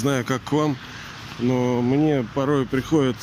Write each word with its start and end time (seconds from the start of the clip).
Знаю, 0.00 0.24
как 0.24 0.42
к 0.44 0.52
вам, 0.52 0.78
но 1.40 1.82
мне 1.82 2.26
порой 2.34 2.64
приходит 2.64 3.16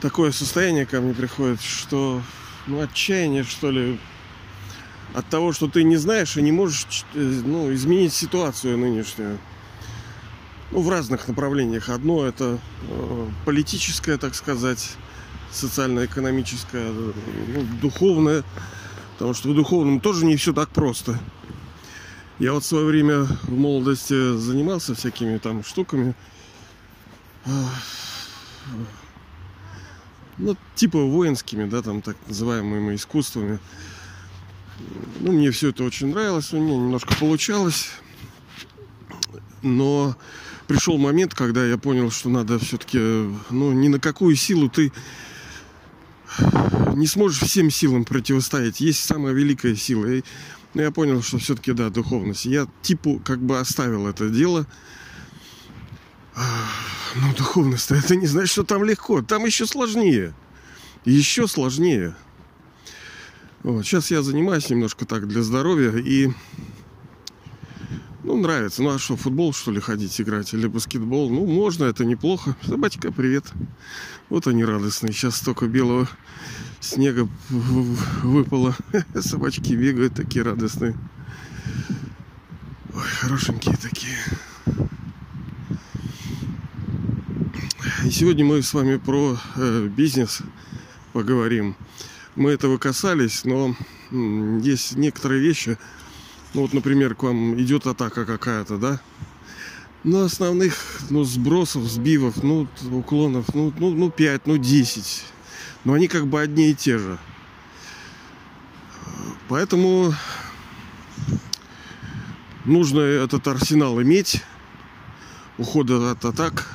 такое 0.00 0.32
состояние 0.32 0.84
ко 0.84 1.00
мне 1.00 1.14
приходит, 1.14 1.62
что 1.62 2.20
ну, 2.66 2.80
отчаяние, 2.80 3.44
что 3.44 3.70
ли, 3.70 4.00
от 5.14 5.24
того, 5.28 5.52
что 5.52 5.68
ты 5.68 5.84
не 5.84 5.96
знаешь 5.96 6.36
и 6.36 6.42
не 6.42 6.50
можешь 6.50 7.04
э, 7.14 7.20
ну, 7.20 7.72
изменить 7.72 8.12
ситуацию 8.12 8.78
нынешнюю. 8.78 9.38
Ну, 10.72 10.82
в 10.82 10.88
разных 10.88 11.28
направлениях. 11.28 11.88
Одно 11.88 12.24
это 12.24 12.58
э, 12.88 13.28
политическое, 13.46 14.18
так 14.18 14.34
сказать, 14.34 14.96
социально-экономическое, 15.52 16.90
ну, 16.90 17.62
духовное. 17.80 18.42
Потому 19.12 19.34
что 19.34 19.50
в 19.50 19.54
духовном 19.54 20.00
тоже 20.00 20.26
не 20.26 20.34
все 20.34 20.52
так 20.52 20.70
просто. 20.70 21.16
Я 22.40 22.54
вот 22.54 22.64
в 22.64 22.66
свое 22.66 22.86
время 22.86 23.24
в 23.24 23.50
молодости 23.50 24.34
занимался 24.38 24.94
всякими 24.94 25.36
там 25.36 25.62
штуками. 25.62 26.14
Ну, 30.38 30.56
типа 30.74 30.98
воинскими, 30.98 31.68
да, 31.68 31.82
там 31.82 32.00
так 32.00 32.16
называемыми 32.28 32.94
искусствами. 32.94 33.58
Ну, 35.20 35.32
мне 35.32 35.50
все 35.50 35.68
это 35.68 35.84
очень 35.84 36.06
нравилось, 36.06 36.50
у 36.54 36.58
меня 36.58 36.76
немножко 36.76 37.14
получалось. 37.16 37.90
Но 39.60 40.16
пришел 40.66 40.96
момент, 40.96 41.34
когда 41.34 41.66
я 41.66 41.76
понял, 41.76 42.10
что 42.10 42.30
надо 42.30 42.58
все-таки, 42.58 42.98
ну, 43.50 43.72
ни 43.72 43.88
на 43.88 44.00
какую 44.00 44.34
силу 44.34 44.70
ты 44.70 44.94
не 46.94 47.06
сможешь 47.06 47.42
всем 47.42 47.70
силам 47.70 48.06
противостоять. 48.06 48.80
Есть 48.80 49.04
самая 49.04 49.34
великая 49.34 49.76
сила. 49.76 50.06
И 50.06 50.22
ну, 50.74 50.82
я 50.82 50.90
понял, 50.90 51.22
что 51.22 51.38
все-таки, 51.38 51.72
да, 51.72 51.90
духовность. 51.90 52.44
Я 52.44 52.66
типу 52.82 53.20
как 53.24 53.40
бы 53.40 53.58
оставил 53.58 54.06
это 54.06 54.28
дело. 54.28 54.66
Ну, 57.16 57.34
духовность, 57.36 57.90
это 57.90 58.14
не 58.14 58.26
значит, 58.26 58.50
что 58.50 58.62
там 58.62 58.84
легко. 58.84 59.20
Там 59.22 59.44
еще 59.44 59.66
сложнее. 59.66 60.32
Еще 61.04 61.48
сложнее. 61.48 62.14
Вот, 63.62 63.84
сейчас 63.84 64.10
я 64.10 64.22
занимаюсь 64.22 64.70
немножко 64.70 65.04
так 65.04 65.26
для 65.26 65.42
здоровья 65.42 65.92
и 65.98 66.30
ну, 68.22 68.36
нравится. 68.36 68.82
Ну, 68.82 68.90
а 68.90 68.98
что, 68.98 69.16
футбол, 69.16 69.52
что 69.52 69.72
ли, 69.72 69.80
ходить 69.80 70.20
играть? 70.20 70.54
Или 70.54 70.66
баскетбол? 70.66 71.30
Ну, 71.30 71.46
можно, 71.46 71.84
это 71.84 72.04
неплохо. 72.04 72.54
Собачка, 72.62 73.10
привет. 73.10 73.46
Вот 74.28 74.46
они 74.46 74.64
радостные. 74.64 75.12
Сейчас 75.12 75.36
столько 75.36 75.66
белого 75.66 76.08
снега 76.80 77.28
выпало. 77.48 78.76
Собачки 79.20 79.74
бегают 79.74 80.14
такие 80.14 80.44
радостные. 80.44 80.96
Ой, 82.94 83.02
хорошенькие 83.20 83.76
такие. 83.76 84.16
И 88.04 88.10
сегодня 88.10 88.44
мы 88.44 88.62
с 88.62 88.72
вами 88.72 88.96
про 88.96 89.36
э, 89.56 89.88
бизнес 89.88 90.42
поговорим. 91.12 91.76
Мы 92.34 92.50
этого 92.50 92.78
касались, 92.78 93.44
но 93.44 93.76
есть 94.10 94.96
некоторые 94.96 95.40
вещи, 95.40 95.78
ну 96.54 96.62
вот, 96.62 96.72
например, 96.72 97.14
к 97.14 97.22
вам 97.22 97.60
идет 97.60 97.86
атака 97.86 98.24
какая-то, 98.24 98.78
да? 98.78 99.00
Ну, 100.02 100.24
основных, 100.24 100.74
ну, 101.10 101.24
сбросов, 101.24 101.82
сбивов, 101.84 102.42
ну, 102.42 102.66
уклонов, 102.90 103.54
ну, 103.54 103.72
ну, 103.78 103.90
ну, 103.90 104.10
5, 104.10 104.46
ну, 104.46 104.56
10. 104.56 105.24
Но 105.84 105.94
они 105.94 106.08
как 106.08 106.26
бы 106.26 106.40
одни 106.40 106.70
и 106.70 106.74
те 106.74 106.98
же. 106.98 107.18
Поэтому 109.48 110.14
нужно 112.64 113.00
этот 113.00 113.46
арсенал 113.48 114.00
иметь. 114.02 114.42
Ухода 115.58 116.10
от 116.10 116.24
атак, 116.24 116.66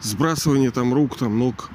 сбрасывание 0.00 0.70
там 0.70 0.94
рук, 0.94 1.18
там 1.18 1.38
ног. 1.38 1.68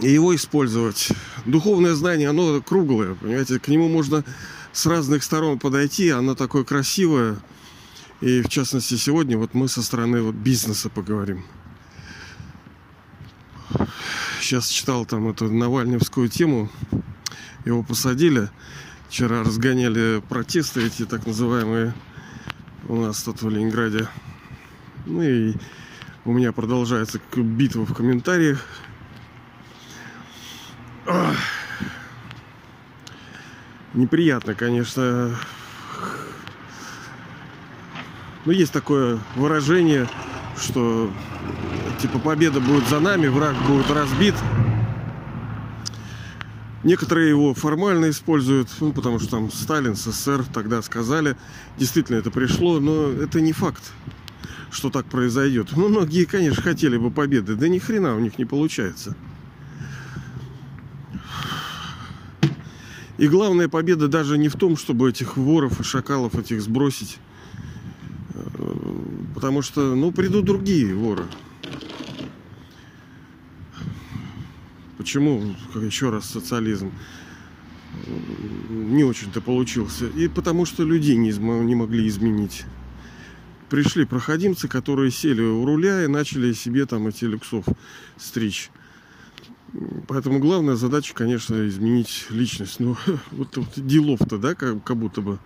И 0.00 0.08
его 0.08 0.34
использовать 0.34 1.10
духовное 1.44 1.94
знание, 1.94 2.30
оно 2.30 2.62
круглое, 2.62 3.14
понимаете, 3.14 3.58
к 3.58 3.68
нему 3.68 3.88
можно 3.88 4.24
с 4.72 4.86
разных 4.86 5.22
сторон 5.24 5.58
подойти, 5.58 6.08
оно 6.10 6.34
такое 6.34 6.64
красивое. 6.64 7.38
И 8.20 8.42
в 8.42 8.48
частности 8.48 8.94
сегодня 8.94 9.36
вот 9.36 9.54
мы 9.54 9.68
со 9.68 9.82
стороны 9.82 10.22
вот 10.22 10.34
бизнеса 10.34 10.88
поговорим. 10.88 11.44
Сейчас 14.48 14.68
читал 14.68 15.04
там 15.04 15.28
эту 15.28 15.52
Навальневскую 15.52 16.30
тему, 16.30 16.70
его 17.66 17.82
посадили. 17.82 18.48
Вчера 19.10 19.42
разгоняли 19.42 20.22
протесты 20.26 20.86
эти 20.86 21.04
так 21.04 21.26
называемые 21.26 21.92
у 22.88 22.96
нас 22.96 23.22
тут 23.22 23.42
в 23.42 23.50
Ленинграде. 23.50 24.08
Ну 25.04 25.20
и 25.20 25.52
у 26.24 26.32
меня 26.32 26.52
продолжается 26.52 27.20
битва 27.36 27.84
в 27.84 27.92
комментариях 27.92 28.64
неприятно, 33.92 34.54
конечно. 34.54 35.36
Но 38.46 38.52
есть 38.52 38.72
такое 38.72 39.18
выражение, 39.36 40.08
что 40.58 41.10
типа 42.00 42.18
победа 42.18 42.60
будет 42.60 42.88
за 42.88 43.00
нами, 43.00 43.26
враг 43.28 43.54
будет 43.66 43.90
разбит. 43.90 44.34
Некоторые 46.84 47.28
его 47.28 47.54
формально 47.54 48.08
используют, 48.10 48.68
ну, 48.80 48.92
потому 48.92 49.18
что 49.18 49.30
там 49.30 49.50
Сталин, 49.50 49.96
СССР 49.96 50.44
тогда 50.52 50.80
сказали, 50.80 51.36
действительно 51.76 52.16
это 52.16 52.30
пришло, 52.30 52.78
но 52.78 53.08
это 53.08 53.40
не 53.40 53.52
факт, 53.52 53.92
что 54.70 54.88
так 54.88 55.06
произойдет. 55.06 55.70
Ну, 55.76 55.88
многие, 55.88 56.24
конечно, 56.24 56.62
хотели 56.62 56.96
бы 56.96 57.10
победы, 57.10 57.56
да 57.56 57.68
ни 57.68 57.78
хрена 57.78 58.14
у 58.14 58.20
них 58.20 58.38
не 58.38 58.44
получается. 58.44 59.16
И 63.18 63.26
главная 63.26 63.68
победа 63.68 64.06
даже 64.06 64.38
не 64.38 64.48
в 64.48 64.54
том, 64.54 64.76
чтобы 64.76 65.10
этих 65.10 65.36
воров 65.36 65.80
и 65.80 65.82
шакалов 65.82 66.36
этих 66.36 66.62
сбросить. 66.62 67.18
Потому 69.38 69.62
что, 69.62 69.94
ну, 69.94 70.10
придут 70.10 70.46
другие 70.46 70.92
воры. 70.96 71.24
Почему, 74.96 75.54
еще 75.76 76.10
раз, 76.10 76.28
социализм 76.28 76.90
не 78.68 79.04
очень-то 79.04 79.40
получился? 79.40 80.08
И 80.08 80.26
потому 80.26 80.64
что 80.64 80.82
людей 80.82 81.14
не, 81.14 81.30
не 81.30 81.76
могли 81.76 82.08
изменить. 82.08 82.64
Пришли 83.70 84.04
проходимцы, 84.04 84.66
которые 84.66 85.12
сели 85.12 85.42
у 85.42 85.64
руля 85.64 86.02
и 86.02 86.08
начали 86.08 86.52
себе 86.52 86.84
там 86.84 87.06
эти 87.06 87.24
люксов 87.24 87.64
стричь. 88.16 88.72
Поэтому 90.08 90.40
главная 90.40 90.74
задача, 90.74 91.14
конечно, 91.14 91.68
изменить 91.68 92.26
личность. 92.30 92.80
Ну, 92.80 92.96
вот, 93.30 93.56
вот 93.56 93.68
делов-то, 93.76 94.36
да, 94.36 94.56
как, 94.56 94.82
как 94.82 94.96
будто 94.96 95.20
бы. 95.20 95.38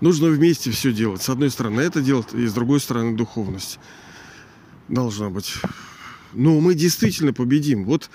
Нужно 0.00 0.28
вместе 0.28 0.70
все 0.70 0.92
делать. 0.92 1.22
С 1.22 1.28
одной 1.28 1.50
стороны 1.50 1.80
это 1.80 2.00
делать, 2.00 2.34
и 2.34 2.46
с 2.46 2.52
другой 2.52 2.80
стороны 2.80 3.16
духовность 3.16 3.78
должна 4.88 5.30
быть. 5.30 5.54
Но 6.32 6.60
мы 6.60 6.74
действительно 6.74 7.32
победим. 7.32 7.84
Вот 7.84 8.10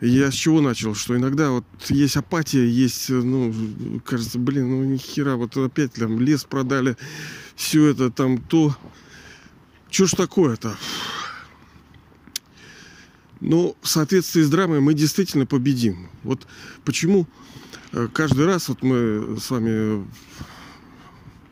я 0.00 0.32
с 0.32 0.34
чего 0.34 0.60
начал, 0.60 0.94
что 0.94 1.16
иногда 1.16 1.50
вот 1.50 1.64
есть 1.88 2.16
апатия, 2.16 2.68
есть, 2.68 3.08
ну, 3.08 3.54
кажется, 4.04 4.38
блин, 4.38 4.68
ну 4.68 4.84
ни 4.84 4.96
хера, 4.96 5.36
вот 5.36 5.56
опять 5.56 5.92
там 5.92 6.18
лес 6.18 6.44
продали, 6.44 6.96
все 7.54 7.86
это 7.86 8.10
там 8.10 8.38
то. 8.38 8.76
Что 9.90 10.06
ж 10.06 10.10
такое-то? 10.12 10.76
Но 13.40 13.76
в 13.80 13.88
соответствии 13.88 14.42
с 14.42 14.50
драмой 14.50 14.80
мы 14.80 14.94
действительно 14.94 15.46
победим. 15.46 16.08
Вот 16.22 16.46
почему 16.84 17.28
э, 17.92 18.08
каждый 18.12 18.46
раз 18.46 18.68
вот 18.68 18.82
мы 18.82 19.36
с 19.40 19.50
вами 19.50 20.04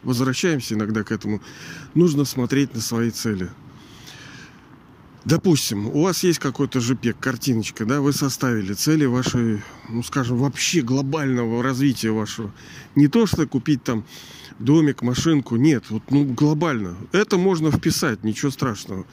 возвращаемся 0.03 0.75
иногда 0.75 1.03
к 1.03 1.13
этому, 1.13 1.41
нужно 1.95 2.25
смотреть 2.25 2.75
на 2.75 2.81
свои 2.81 3.11
цели. 3.11 3.51
Допустим, 5.25 5.89
у 5.89 6.03
вас 6.05 6.23
есть 6.23 6.39
какой-то 6.39 6.81
ЖПЕК, 6.81 7.19
картиночка, 7.19 7.85
да, 7.85 8.01
вы 8.01 8.13
составили 8.13 8.73
цели 8.73 9.05
вашей, 9.05 9.63
ну, 9.89 10.03
скажем, 10.03 10.39
вообще 10.39 10.81
глобального 10.81 11.63
развития 11.63 12.11
вашего. 12.11 12.53
Не 12.95 13.07
то, 13.09 13.27
что 13.27 13.47
купить 13.47 13.83
там 13.85 14.05
домик, 14.59 15.03
машинку, 15.03 15.57
нет, 15.57 15.85
вот, 15.91 16.03
ну, 16.11 16.25
глобально. 16.25 16.97
Это 17.13 17.37
можно 17.37 17.71
вписать, 17.71 18.25
ничего 18.25 18.51
страшного, 18.51 19.05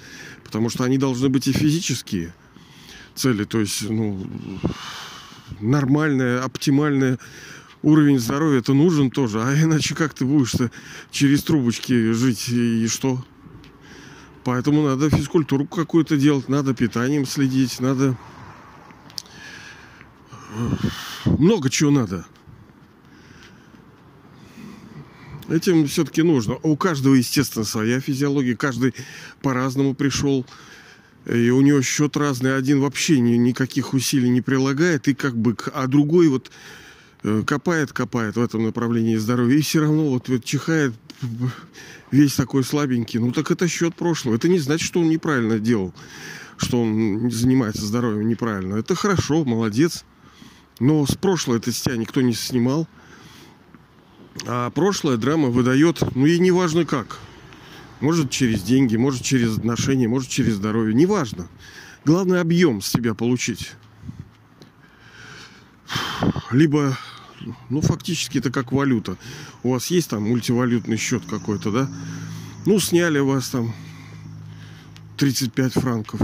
потому 0.45 0.69
что 0.69 0.85
они 0.85 0.97
должны 0.97 1.27
быть 1.29 1.47
и 1.47 1.51
физические– 1.51 2.33
цели, 3.17 3.43
то 3.43 3.59
есть, 3.59 3.89
ну, 3.89 4.25
нормальная, 5.59 6.43
оптимальная 6.43 7.17
уровень 7.87 8.19
здоровья 8.19 8.59
это 8.59 8.73
нужен 8.73 9.09
тоже, 9.09 9.41
а 9.41 9.53
иначе 9.55 9.95
как 9.95 10.13
ты 10.13 10.25
будешь-то 10.25 10.71
через 11.09 11.41
трубочки 11.43 12.11
жить 12.11 12.49
и 12.49 12.85
что? 12.87 13.23
Поэтому 14.43 14.83
надо 14.83 15.09
физкультуру 15.09 15.65
какую-то 15.65 16.17
делать, 16.17 16.49
надо 16.49 16.73
питанием 16.73 17.25
следить, 17.25 17.79
надо 17.79 18.17
много 21.25 21.69
чего 21.69 21.91
надо. 21.91 22.25
Этим 25.49 25.87
все-таки 25.87 26.23
нужно. 26.23 26.57
У 26.63 26.75
каждого, 26.75 27.13
естественно, 27.13 27.63
своя 27.63 28.01
физиология. 28.01 28.57
Каждый 28.57 28.93
по-разному 29.41 29.95
пришел. 29.95 30.45
И 31.25 31.49
у 31.51 31.61
него 31.61 31.81
счет 31.81 32.17
разный. 32.17 32.57
Один 32.57 32.81
вообще 32.81 33.21
ни, 33.21 33.35
никаких 33.35 33.93
усилий 33.93 34.29
не 34.29 34.41
прилагает, 34.41 35.07
и 35.07 35.13
как 35.13 35.37
бы, 35.37 35.55
а 35.73 35.87
другой 35.87 36.27
вот 36.27 36.49
э, 36.49 36.86
копает, 37.45 37.93
копает 37.93 38.35
в 38.35 38.41
этом 38.41 38.63
направлении 38.63 39.15
здоровья. 39.15 39.57
И 39.57 39.61
все 39.61 39.81
равно 39.81 40.09
вот, 40.09 40.29
вот 40.29 40.43
чихает 40.43 40.93
весь 42.11 42.35
такой 42.35 42.63
слабенький. 42.63 43.19
Ну 43.19 43.31
так 43.31 43.51
это 43.51 43.67
счет 43.67 43.95
прошлого. 43.95 44.35
Это 44.35 44.47
не 44.47 44.59
значит, 44.59 44.87
что 44.87 44.99
он 44.99 45.09
неправильно 45.09 45.59
делал, 45.59 45.93
что 46.57 46.81
он 46.81 47.29
занимается 47.31 47.85
здоровьем 47.85 48.27
неправильно. 48.27 48.75
Это 48.75 48.95
хорошо, 48.95 49.43
молодец. 49.45 50.05
Но 50.79 51.05
с 51.05 51.15
прошлого 51.15 51.57
это 51.57 51.71
с 51.71 51.81
тебя 51.81 51.97
никто 51.97 52.21
не 52.21 52.33
снимал. 52.33 52.87
А 54.45 54.69
прошлое 54.69 55.17
драма 55.17 55.49
выдает, 55.49 56.03
ну 56.15 56.27
и 56.27 56.37
неважно 56.39 56.85
как. 56.85 57.19
Может 57.99 58.29
через 58.29 58.61
деньги, 58.61 58.95
может 58.95 59.23
через 59.23 59.57
отношения, 59.57 60.07
может 60.07 60.29
через 60.29 60.55
здоровье. 60.55 60.93
Неважно. 60.93 61.47
Главное 62.05 62.41
объем 62.41 62.81
с 62.81 62.87
себя 62.87 63.15
получить. 63.15 63.71
Либо, 66.51 66.97
ну 67.69 67.81
фактически 67.81 68.37
это 68.39 68.51
как 68.51 68.71
валюта. 68.71 69.17
У 69.63 69.71
вас 69.71 69.87
есть 69.87 70.09
там 70.09 70.23
мультивалютный 70.23 70.97
счет 70.97 71.23
какой-то, 71.25 71.71
да? 71.71 71.89
Ну 72.65 72.79
сняли 72.79 73.19
у 73.19 73.27
вас 73.27 73.49
там 73.49 73.73
35 75.17 75.73
франков. 75.73 76.21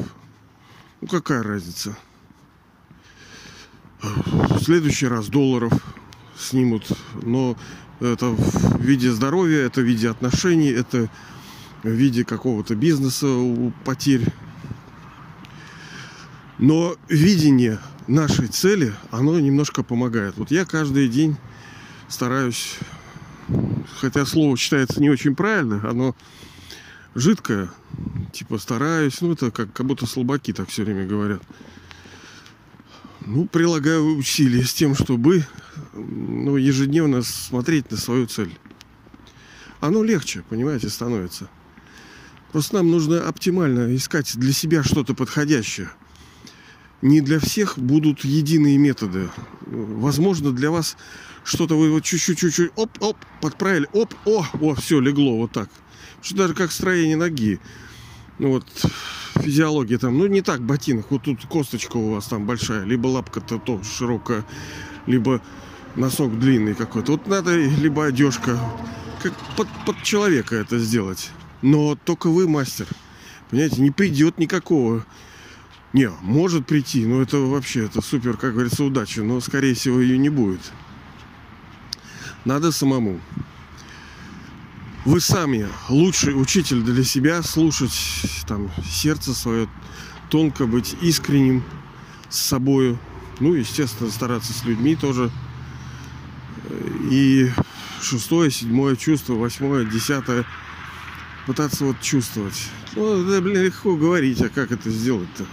Ну 1.01 1.07
какая 1.07 1.43
разница? 1.43 1.97
В 4.01 4.61
следующий 4.61 5.07
раз 5.07 5.27
долларов 5.27 5.73
снимут, 6.37 6.85
но 7.21 7.57
это 7.99 8.27
в 8.27 8.81
виде 8.81 9.11
здоровья, 9.11 9.65
это 9.65 9.81
в 9.81 9.85
виде 9.85 10.09
отношений, 10.09 10.69
это 10.69 11.09
в 11.83 11.89
виде 11.89 12.25
какого-то 12.25 12.75
бизнеса 12.75 13.27
у 13.27 13.71
потерь. 13.85 14.27
Но 16.59 16.95
видение 17.07 17.79
нашей 18.07 18.47
цели, 18.47 18.93
оно 19.11 19.39
немножко 19.39 19.83
помогает. 19.83 20.37
Вот 20.37 20.51
я 20.51 20.65
каждый 20.65 21.07
день 21.07 21.37
стараюсь, 22.07 22.77
хотя 23.99 24.25
слово 24.25 24.57
считается 24.57 25.01
не 25.01 25.09
очень 25.09 25.35
правильно, 25.35 25.81
оно 25.89 26.15
жидкое, 27.15 27.69
типа 28.31 28.57
стараюсь, 28.57 29.21
ну 29.21 29.33
это 29.33 29.51
как, 29.51 29.71
как 29.73 29.85
будто 29.85 30.05
слабаки 30.05 30.53
так 30.53 30.69
все 30.69 30.83
время 30.83 31.05
говорят. 31.05 31.41
Ну, 33.25 33.45
прилагаю 33.45 34.17
усилия 34.17 34.65
с 34.65 34.73
тем, 34.73 34.95
чтобы 34.95 35.45
ну, 35.93 36.57
ежедневно 36.57 37.21
смотреть 37.21 37.89
на 37.89 37.97
свою 37.97 38.27
цель. 38.27 38.57
Оно 39.79 40.03
легче, 40.03 40.43
понимаете, 40.49 40.89
становится. 40.89 41.49
Просто 42.51 42.75
нам 42.75 42.91
нужно 42.91 43.25
оптимально 43.25 43.95
искать 43.95 44.37
для 44.37 44.51
себя 44.51 44.83
что-то 44.83 45.13
подходящее. 45.13 45.89
Не 47.03 47.19
для 47.19 47.37
всех 47.37 47.77
будут 47.77 48.23
единые 48.23 48.77
методы. 48.77 49.29
Возможно, 49.65 50.53
для 50.53 50.71
вас 50.71 50.95
что-то 51.43 51.77
вы 51.77 51.91
вот 51.91 52.05
чуть-чуть, 52.05 52.39
чуть-чуть, 52.39 52.71
оп-оп, 52.77 53.17
подправили, 53.41 53.89
оп, 53.91 54.13
о, 54.23 54.45
о, 54.61 54.73
все, 54.75 55.01
легло 55.01 55.35
вот 55.35 55.51
так. 55.51 55.69
Что 56.21 56.37
даже 56.37 56.53
как 56.53 56.71
строение 56.71 57.17
ноги. 57.17 57.59
Ну 58.39 58.51
вот, 58.51 58.65
физиология 59.35 59.97
там, 59.97 60.17
ну 60.17 60.27
не 60.27 60.41
так 60.41 60.61
ботинок, 60.61 61.07
вот 61.11 61.23
тут 61.23 61.45
косточка 61.45 61.97
у 61.97 62.13
вас 62.13 62.27
там 62.27 62.45
большая, 62.45 62.85
либо 62.85 63.07
лапка-то 63.07 63.59
то 63.59 63.83
широкая, 63.83 64.45
либо 65.05 65.41
носок 65.97 66.39
длинный 66.39 66.73
какой-то. 66.73 67.11
Вот 67.11 67.27
надо 67.27 67.53
либо 67.53 68.05
одежка, 68.05 68.57
как 69.21 69.33
под, 69.57 69.67
под 69.85 70.01
человека 70.03 70.55
это 70.55 70.79
сделать. 70.79 71.31
Но 71.61 71.97
только 72.05 72.27
вы 72.29 72.47
мастер. 72.47 72.87
Понимаете, 73.49 73.81
не 73.81 73.91
придет 73.91 74.37
никакого. 74.37 75.05
Не, 75.93 76.09
может 76.21 76.65
прийти, 76.65 77.05
но 77.05 77.21
это 77.21 77.37
вообще, 77.37 77.85
это 77.85 78.01
супер, 78.01 78.35
как 78.35 78.53
говорится, 78.53 78.83
удача, 78.83 79.23
но 79.23 79.39
скорее 79.41 79.75
всего 79.75 79.99
ее 79.99 80.17
не 80.17 80.29
будет. 80.29 80.71
Надо 82.45 82.71
самому. 82.71 83.21
Вы 85.05 85.21
сами 85.21 85.67
лучший 85.89 86.39
учитель 86.39 86.81
для 86.81 87.03
себя, 87.03 87.43
слушать 87.43 87.93
там 88.47 88.71
сердце 88.83 89.33
свое, 89.33 89.69
тонко 90.29 90.65
быть 90.65 90.95
искренним 91.01 91.63
с 92.29 92.39
собою. 92.39 92.97
Ну, 93.39 93.53
естественно, 93.53 94.09
стараться 94.09 94.53
с 94.53 94.65
людьми 94.65 94.95
тоже– 94.95 95.31
и 97.09 97.51
шестое, 98.01 98.51
седьмое 98.51 98.95
чувство, 98.95 99.33
восьмое, 99.33 99.85
десятое. 99.85 100.45
Пытаться 101.45 101.83
вот 101.85 101.99
чувствовать. 102.01 102.69
Ну, 102.95 103.23
да, 103.25 103.41
блин, 103.41 103.63
легко 103.63 103.95
говорить, 103.95 104.41
а 104.41 104.49
как 104.49 104.71
это 104.71 104.89
сделать-то? 104.89 105.45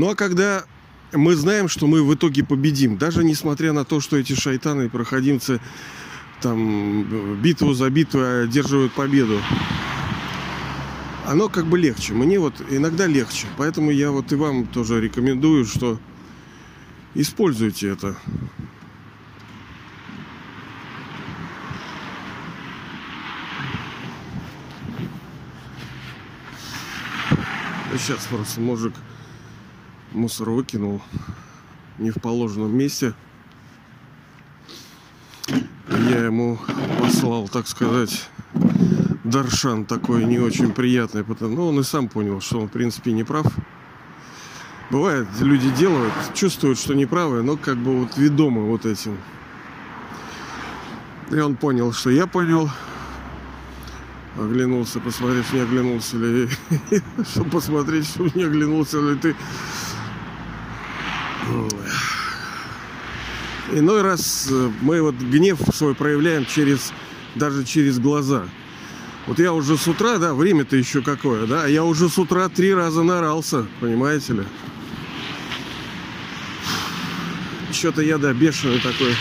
Ну, 0.00 0.08
а 0.08 0.14
когда 0.14 0.64
мы 1.12 1.36
знаем, 1.36 1.68
что 1.68 1.86
мы 1.86 2.02
в 2.02 2.14
итоге 2.14 2.42
победим, 2.42 2.96
даже 2.96 3.22
несмотря 3.22 3.74
на 3.74 3.84
то, 3.84 4.00
что 4.00 4.16
эти 4.16 4.32
шайтаны 4.32 4.86
и 4.86 4.88
проходимцы 4.88 5.60
там 6.40 7.36
битву 7.42 7.74
за 7.74 7.90
битвой 7.90 8.44
одерживают 8.44 8.94
победу, 8.94 9.42
оно 11.26 11.50
как 11.50 11.66
бы 11.66 11.78
легче. 11.78 12.14
Мне 12.14 12.38
вот 12.38 12.54
иногда 12.70 13.06
легче. 13.06 13.46
Поэтому 13.58 13.90
я 13.90 14.10
вот 14.10 14.32
и 14.32 14.36
вам 14.36 14.66
тоже 14.66 15.02
рекомендую, 15.02 15.66
что 15.66 16.00
Используйте 17.14 17.90
это. 17.90 18.16
Сейчас 27.98 28.24
просто 28.30 28.60
мужик 28.60 28.94
мусор 30.12 30.50
выкинул 30.50 31.02
не 31.98 32.10
в 32.10 32.20
положенном 32.20 32.76
месте. 32.76 33.14
Я 35.88 36.24
ему 36.24 36.58
послал, 37.00 37.48
так 37.48 37.66
сказать, 37.66 38.28
Даршан 39.24 39.84
такой 39.84 40.24
не 40.24 40.38
очень 40.38 40.72
приятный, 40.72 41.24
потому 41.24 41.56
ну, 41.56 41.68
он 41.68 41.80
и 41.80 41.82
сам 41.82 42.08
понял, 42.08 42.40
что 42.40 42.60
он 42.60 42.68
в 42.68 42.72
принципе 42.72 43.12
не 43.12 43.24
прав. 43.24 43.46
Бывает, 44.90 45.28
люди 45.40 45.70
делают, 45.70 46.12
чувствуют, 46.34 46.78
что 46.78 46.94
неправы, 46.94 47.42
но 47.42 47.56
как 47.56 47.76
бы 47.76 48.00
вот 48.00 48.16
ведомы 48.16 48.66
вот 48.66 48.86
этим. 48.86 49.16
И 51.30 51.38
он 51.38 51.54
понял, 51.54 51.92
что 51.92 52.10
я 52.10 52.26
понял. 52.26 52.68
Оглянулся, 54.36 55.00
посмотреть, 55.00 55.52
не 55.52 55.60
оглянулся 55.60 56.16
ли. 56.16 56.48
Чтобы 57.30 57.50
посмотреть, 57.50 58.06
что 58.06 58.28
не 58.34 58.42
оглянулся 58.42 59.00
ли 59.00 59.16
ты. 59.16 59.36
Иной 63.72 64.02
раз 64.02 64.48
э, 64.50 64.70
мы 64.80 65.00
вот 65.02 65.14
гнев 65.14 65.58
свой 65.72 65.94
проявляем 65.94 66.44
через, 66.44 66.92
даже 67.34 67.64
через 67.64 67.98
глаза. 67.98 68.44
Вот 69.26 69.38
я 69.38 69.52
уже 69.52 69.76
с 69.76 69.86
утра, 69.86 70.18
да, 70.18 70.34
время-то 70.34 70.76
еще 70.76 71.02
какое, 71.02 71.46
да, 71.46 71.66
я 71.66 71.84
уже 71.84 72.08
с 72.08 72.18
утра 72.18 72.48
три 72.48 72.74
раза 72.74 73.02
нарался, 73.02 73.66
понимаете 73.80 74.32
ли. 74.32 74.42
что-то 77.72 78.02
я, 78.02 78.18
да, 78.18 78.32
бешеный 78.32 78.78
такой 78.78 79.14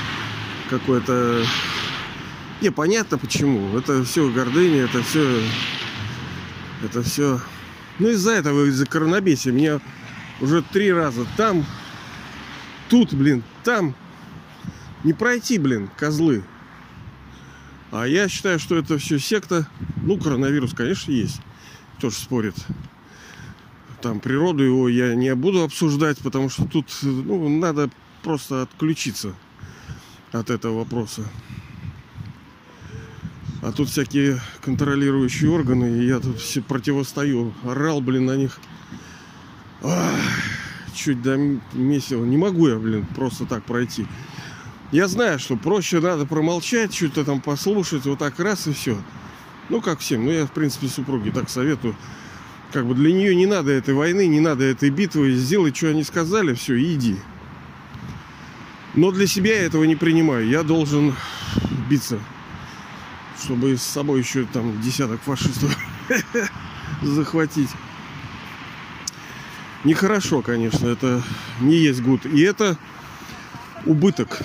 какой-то... 0.70 1.44
Непонятно 2.62 3.18
почему. 3.18 3.77
Это 3.77 4.03
все 4.03 4.29
гордыня, 4.29 4.84
это 4.84 5.01
все... 5.01 5.41
Это 6.84 7.01
все... 7.01 7.39
Ну, 8.00 8.10
из-за 8.10 8.32
этого, 8.32 8.65
из-за 8.65 8.86
коронабесия 8.86 9.53
меня 9.53 9.79
уже 10.41 10.62
три 10.62 10.91
раза 10.91 11.25
там, 11.38 11.65
тут, 12.89 13.13
блин, 13.13 13.44
там. 13.63 13.96
Не 15.03 15.13
пройти, 15.13 15.58
блин, 15.58 15.89
козлы. 15.98 16.44
А 17.91 18.06
я 18.06 18.27
считаю, 18.27 18.60
что 18.60 18.75
это 18.75 18.98
все 18.98 19.18
секта. 19.18 19.68
Ну, 20.03 20.18
коронавирус, 20.18 20.74
конечно, 20.74 21.12
есть. 21.12 21.41
Тоже 22.00 22.15
спорит. 22.18 22.56
Там 24.01 24.20
природу 24.20 24.63
его 24.63 24.88
я 24.88 25.15
не 25.15 25.34
буду 25.36 25.63
обсуждать, 25.63 26.20
потому 26.20 26.50
что 26.50 26.65
тут 26.65 26.86
ну, 27.01 27.50
надо 27.50 27.89
просто 28.24 28.62
отключиться 28.63 29.34
от 30.32 30.50
этого 30.50 30.79
вопроса. 30.79 31.24
А 33.62 33.74
тут 33.74 33.89
всякие 33.89 34.39
контролирующие 34.62 35.50
органы, 35.50 36.01
и 36.01 36.08
я 36.08 36.20
тут 36.20 36.39
все 36.39 36.62
противостою. 36.62 37.53
Орал, 37.63 38.00
блин, 38.00 38.25
на 38.25 38.38
них. 38.38 38.58
Ах, 39.82 40.15
чуть 40.94 41.22
до 41.22 41.38
месива. 41.74 42.24
Не 42.24 42.38
могу 42.38 42.70
я, 42.70 42.77
блин, 42.77 43.06
просто 43.15 43.46
так 43.46 43.63
пройти. 43.65 44.06
Я 44.91 45.08
знаю, 45.08 45.38
что 45.38 45.55
проще 45.55 46.00
надо 46.00 46.25
промолчать, 46.25 46.96
что-то 46.96 47.24
там 47.24 47.41
послушать, 47.41 48.05
вот 48.05 48.19
так 48.19 48.39
раз 48.39 48.65
и 48.65 48.74
все. 48.74 48.98
Ну, 49.69 49.81
как 49.81 50.00
всем. 50.00 50.25
Ну, 50.25 50.31
я, 50.31 50.48
в 50.48 50.51
принципе, 50.51 50.88
супруге 50.88 51.31
так 51.31 51.50
советую. 51.50 51.96
Как 52.72 52.88
бы 52.88 52.96
для 52.96 53.13
нее 53.13 53.36
не 53.36 53.46
надо 53.46 53.72
этой 53.72 53.93
войны, 53.93 54.25
не 54.25 54.39
надо 54.39 54.63
этой 54.63 54.89
битвы. 54.89 55.34
Сделай, 55.34 55.74
что 55.74 55.89
они 55.89 56.03
сказали, 56.03 56.55
все, 56.55 56.75
иди. 56.81 57.17
Но 58.96 59.12
для 59.12 59.27
себя 59.27 59.55
я 59.55 59.65
этого 59.65 59.84
не 59.84 59.96
принимаю. 59.96 60.48
Я 60.48 60.63
должен 60.63 61.15
биться, 61.88 62.19
чтобы 63.43 63.77
с 63.77 63.84
собой 63.84 64.19
еще 64.19 64.46
там 64.46 64.81
десяток 64.81 65.22
фашистов 65.22 65.77
захватить. 67.03 67.69
Нехорошо, 69.84 70.41
конечно, 70.41 70.88
это 70.88 71.22
не 71.62 71.75
есть 71.75 72.01
гуд. 72.01 72.25
И 72.25 72.41
это 72.41 72.75
убыток. 73.86 74.41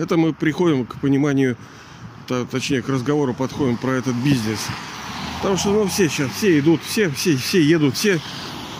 Это 0.00 0.16
мы 0.16 0.32
приходим 0.32 0.86
к 0.86 0.98
пониманию, 0.98 1.58
точнее, 2.50 2.80
к 2.80 2.88
разговору 2.88 3.34
подходим 3.34 3.76
про 3.76 3.90
этот 3.90 4.14
бизнес. 4.14 4.66
Потому 5.36 5.58
что, 5.58 5.72
ну, 5.72 5.86
все 5.88 6.08
сейчас, 6.08 6.30
все 6.32 6.58
идут, 6.58 6.80
все, 6.82 7.10
все, 7.10 7.36
все 7.36 7.62
едут, 7.62 7.96
все 7.96 8.18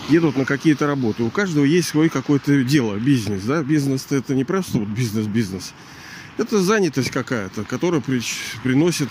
едут 0.09 0.35
на 0.35 0.45
какие-то 0.45 0.87
работы. 0.87 1.21
У 1.21 1.29
каждого 1.29 1.63
есть 1.63 1.89
свой 1.89 2.09
какое-то 2.09 2.63
дело, 2.63 2.95
бизнес, 2.95 3.43
да. 3.43 3.61
Бизнес 3.61 4.07
это 4.09 4.33
не 4.33 4.43
просто 4.43 4.79
вот 4.79 4.87
бизнес-бизнес. 4.87 5.73
Это 6.39 6.59
занятость 6.59 7.11
какая-то, 7.11 7.65
которая 7.65 8.01
при, 8.01 8.19
приносит 8.63 9.09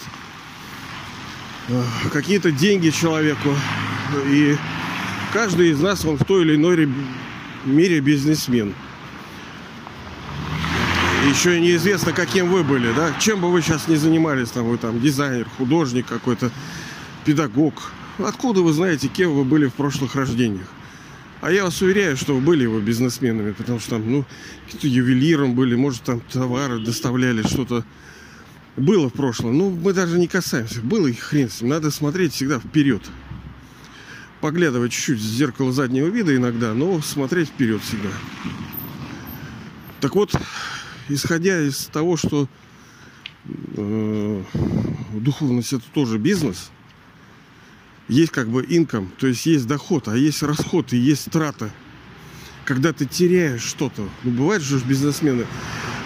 э, 1.68 1.80
какие-то 2.12 2.50
деньги 2.50 2.90
человеку. 2.90 3.54
И 4.26 4.56
каждый 5.32 5.70
из 5.70 5.80
нас, 5.80 6.04
он 6.04 6.18
в 6.18 6.24
той 6.24 6.42
или 6.42 6.56
иной 6.56 6.92
мире 7.64 8.00
бизнесмен. 8.00 8.74
Еще 11.28 11.60
неизвестно, 11.60 12.12
каким 12.12 12.50
вы 12.50 12.64
были, 12.64 12.92
да? 12.92 13.12
Чем 13.20 13.40
бы 13.40 13.52
вы 13.52 13.60
сейчас 13.60 13.88
не 13.88 13.96
занимались, 13.96 14.50
там, 14.50 14.64
вы 14.64 14.78
там 14.78 15.00
дизайнер, 15.00 15.46
художник 15.58 16.06
какой-то, 16.06 16.50
педагог. 17.24 17.92
Откуда 18.18 18.62
вы 18.62 18.72
знаете, 18.72 19.08
кем 19.08 19.34
вы 19.34 19.44
были 19.44 19.66
в 19.66 19.74
прошлых 19.74 20.14
рождениях? 20.14 20.66
А 21.42 21.52
я 21.52 21.64
вас 21.64 21.80
уверяю, 21.82 22.16
что 22.16 22.34
вы 22.34 22.40
были 22.40 22.62
его 22.62 22.80
бизнесменами, 22.80 23.52
потому 23.52 23.80
что 23.80 23.90
там, 23.90 24.10
ну, 24.10 24.24
ювелиром 24.80 25.54
были, 25.54 25.74
может, 25.74 26.02
там 26.02 26.20
товары 26.32 26.78
доставляли, 26.78 27.42
что-то 27.42 27.84
было 28.76 29.08
в 29.08 29.12
прошлом. 29.12 29.56
Ну, 29.56 29.70
мы 29.70 29.92
даже 29.92 30.18
не 30.18 30.26
касаемся. 30.26 30.80
Было 30.80 31.06
и 31.06 31.12
хрен 31.12 31.50
с 31.50 31.60
ним. 31.60 31.70
Надо 31.70 31.90
смотреть 31.90 32.32
всегда 32.32 32.58
вперед. 32.58 33.02
Поглядывать 34.40 34.92
чуть-чуть 34.92 35.18
в 35.18 35.22
зеркало 35.22 35.72
заднего 35.72 36.06
вида 36.06 36.34
иногда, 36.34 36.72
но 36.72 37.00
смотреть 37.02 37.48
вперед 37.48 37.82
всегда. 37.82 38.08
Так 40.00 40.14
вот, 40.14 40.34
исходя 41.10 41.60
из 41.60 41.86
того, 41.86 42.16
что 42.16 42.48
э, 43.46 44.42
духовность 45.14 45.72
это 45.72 45.84
тоже 45.92 46.18
бизнес– 46.18 46.70
есть 48.10 48.32
как 48.32 48.48
бы 48.48 48.66
инком, 48.68 49.10
то 49.18 49.28
есть 49.28 49.46
есть 49.46 49.66
доход, 49.66 50.08
а 50.08 50.16
есть 50.16 50.42
расход 50.42 50.92
и 50.92 50.96
есть 50.96 51.30
трата. 51.30 51.70
Когда 52.64 52.92
ты 52.92 53.06
теряешь 53.06 53.62
что-то, 53.62 54.08
ну 54.24 54.32
бывает 54.32 54.62
же 54.62 54.78
бизнесмены, 54.84 55.46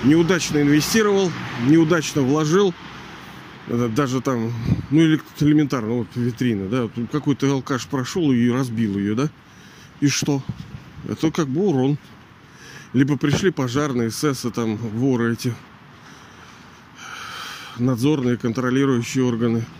неудачно 0.04 0.60
инвестировал, 0.60 1.32
неудачно 1.66 2.20
вложил, 2.20 2.74
э, 3.68 3.90
даже 3.94 4.20
там, 4.20 4.52
ну 4.90 5.00
или 5.00 5.20
элементарно, 5.40 5.94
вот 5.94 6.08
витрина, 6.14 6.68
да, 6.68 6.90
какой-то 7.10 7.50
алкаш 7.50 7.86
прошел 7.86 8.30
и 8.32 8.50
разбил 8.50 8.98
ее, 8.98 9.14
да, 9.14 9.30
и 10.00 10.08
что? 10.08 10.42
Это 11.08 11.30
как 11.30 11.48
бы 11.48 11.66
урон. 11.66 11.98
Либо 12.94 13.18
пришли 13.18 13.50
пожарные, 13.50 14.10
СС, 14.10 14.46
там, 14.54 14.76
воры 14.76 15.34
эти, 15.34 15.54
надзорные, 17.76 18.38
контролирующие 18.38 19.24
органы– 19.24 19.64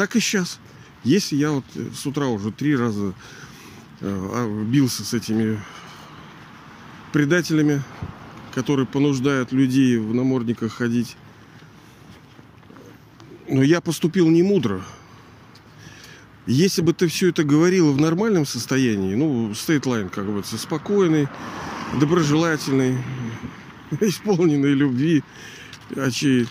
Так 0.00 0.16
и 0.16 0.20
сейчас. 0.20 0.58
Если 1.04 1.36
я 1.36 1.50
вот 1.50 1.66
э, 1.74 1.90
с 1.94 2.06
утра 2.06 2.26
уже 2.28 2.50
три 2.50 2.74
раза 2.74 3.12
э, 4.00 4.06
а, 4.08 4.64
бился 4.64 5.04
с 5.04 5.12
этими 5.12 5.60
предателями, 7.12 7.82
которые 8.54 8.86
понуждают 8.86 9.52
людей 9.52 9.98
в 9.98 10.14
намордниках 10.14 10.72
ходить, 10.72 11.18
но 13.46 13.62
я 13.62 13.82
поступил 13.82 14.30
не 14.30 14.42
мудро. 14.42 14.80
Если 16.50 16.82
бы 16.82 16.92
ты 16.92 17.06
все 17.06 17.28
это 17.28 17.44
говорила 17.44 17.92
в 17.92 18.00
нормальном 18.00 18.44
состоянии, 18.44 19.14
ну, 19.14 19.54
стейтлайн, 19.54 20.08
как 20.08 20.26
бы, 20.26 20.42
спокойный, 20.42 21.28
доброжелательный, 22.00 22.98
исполненный 24.00 24.72
любви, 24.74 25.22
очей, 25.94 26.48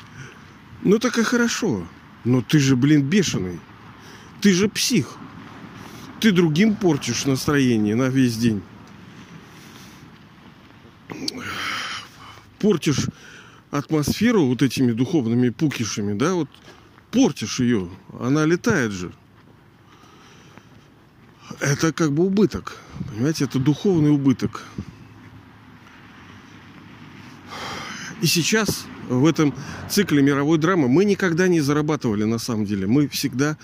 ну 0.83 0.99
так 0.99 1.17
и 1.17 1.23
хорошо. 1.23 1.85
Но 2.23 2.41
ты 2.41 2.59
же, 2.59 2.77
блин, 2.77 3.01
бешеный. 3.01 3.59
Ты 4.39 4.53
же 4.53 4.69
псих. 4.69 5.17
Ты 6.21 6.31
другим 6.31 6.77
портишь 6.77 7.25
настроение 7.25 7.95
на 7.95 8.07
весь 8.07 8.37
день. 8.37 8.61
Портишь 12.59 13.07
атмосферу 13.69 14.45
вот 14.45 14.61
этими 14.61 14.93
духовными 14.93 15.49
пукишами, 15.49 16.17
да, 16.17 16.35
вот 16.35 16.47
портишь 17.11 17.59
ее. 17.59 17.89
Она 18.17 18.45
летает 18.45 18.93
же. 18.93 19.11
Это 21.59 21.91
как 21.93 22.11
бы 22.11 22.25
убыток. 22.25 22.77
Понимаете, 23.09 23.45
это 23.45 23.59
духовный 23.59 24.11
убыток. 24.11 24.63
И 28.21 28.25
сейчас 28.25 28.85
в 29.07 29.25
этом 29.25 29.53
цикле 29.89 30.21
мировой 30.21 30.57
драмы 30.57 30.87
мы 30.87 31.05
никогда 31.05 31.47
не 31.47 31.61
зарабатывали 31.61 32.25
на 32.25 32.37
самом 32.37 32.65
деле. 32.65 32.85
Мы 32.85 33.07
всегда, 33.07 33.57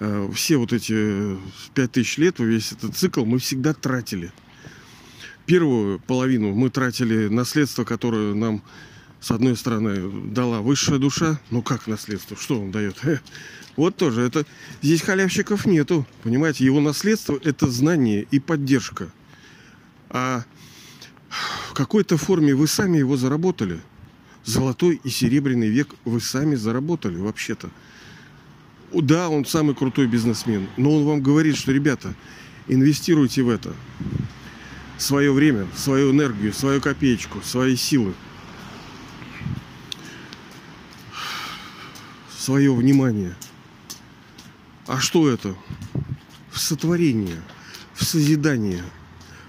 э, 0.00 0.30
все 0.34 0.56
вот 0.56 0.72
эти 0.72 1.36
пять 1.74 1.92
тысяч 1.92 2.16
лет, 2.18 2.38
весь 2.38 2.72
этот 2.72 2.96
цикл, 2.96 3.24
мы 3.24 3.38
всегда 3.38 3.74
тратили. 3.74 4.32
Первую 5.44 6.00
половину 6.00 6.52
мы 6.54 6.70
тратили 6.70 7.28
наследство, 7.28 7.84
которое 7.84 8.34
нам, 8.34 8.62
с 9.20 9.30
одной 9.30 9.56
стороны, 9.56 10.30
дала 10.32 10.60
высшая 10.60 10.98
душа. 10.98 11.40
Ну 11.50 11.62
как 11.62 11.86
наследство? 11.86 12.36
Что 12.36 12.60
он 12.60 12.70
дает? 12.70 12.96
Вот 13.76 13.96
тоже. 13.96 14.22
Это 14.22 14.46
здесь 14.82 15.02
халявщиков 15.02 15.66
нету. 15.66 16.06
Понимаете, 16.22 16.64
его 16.64 16.80
наследство 16.80 17.38
это 17.42 17.68
знание 17.68 18.26
и 18.30 18.38
поддержка. 18.38 19.10
А 20.08 20.44
в 21.70 21.74
какой-то 21.74 22.16
форме 22.16 22.54
вы 22.54 22.68
сами 22.68 22.98
его 22.98 23.16
заработали 23.16 23.80
золотой 24.46 25.00
и 25.02 25.10
серебряный 25.10 25.68
век 25.68 25.88
вы 26.04 26.20
сами 26.20 26.54
заработали 26.54 27.18
вообще-то. 27.18 27.68
Да, 28.94 29.28
он 29.28 29.44
самый 29.44 29.74
крутой 29.74 30.06
бизнесмен, 30.06 30.68
но 30.76 30.96
он 30.96 31.04
вам 31.04 31.20
говорит, 31.20 31.56
что, 31.56 31.72
ребята, 31.72 32.14
инвестируйте 32.68 33.42
в 33.42 33.50
это. 33.50 33.74
Свое 34.96 35.32
время, 35.32 35.66
свою 35.76 36.12
энергию, 36.12 36.54
свою 36.54 36.80
копеечку, 36.80 37.40
свои 37.42 37.76
силы. 37.76 38.14
Свое 42.46 42.72
внимание. 42.72 43.34
А 44.86 45.00
что 45.00 45.28
это? 45.28 45.56
В 46.48 46.60
сотворение, 46.60 47.42
в 47.92 48.04
созидание, 48.04 48.84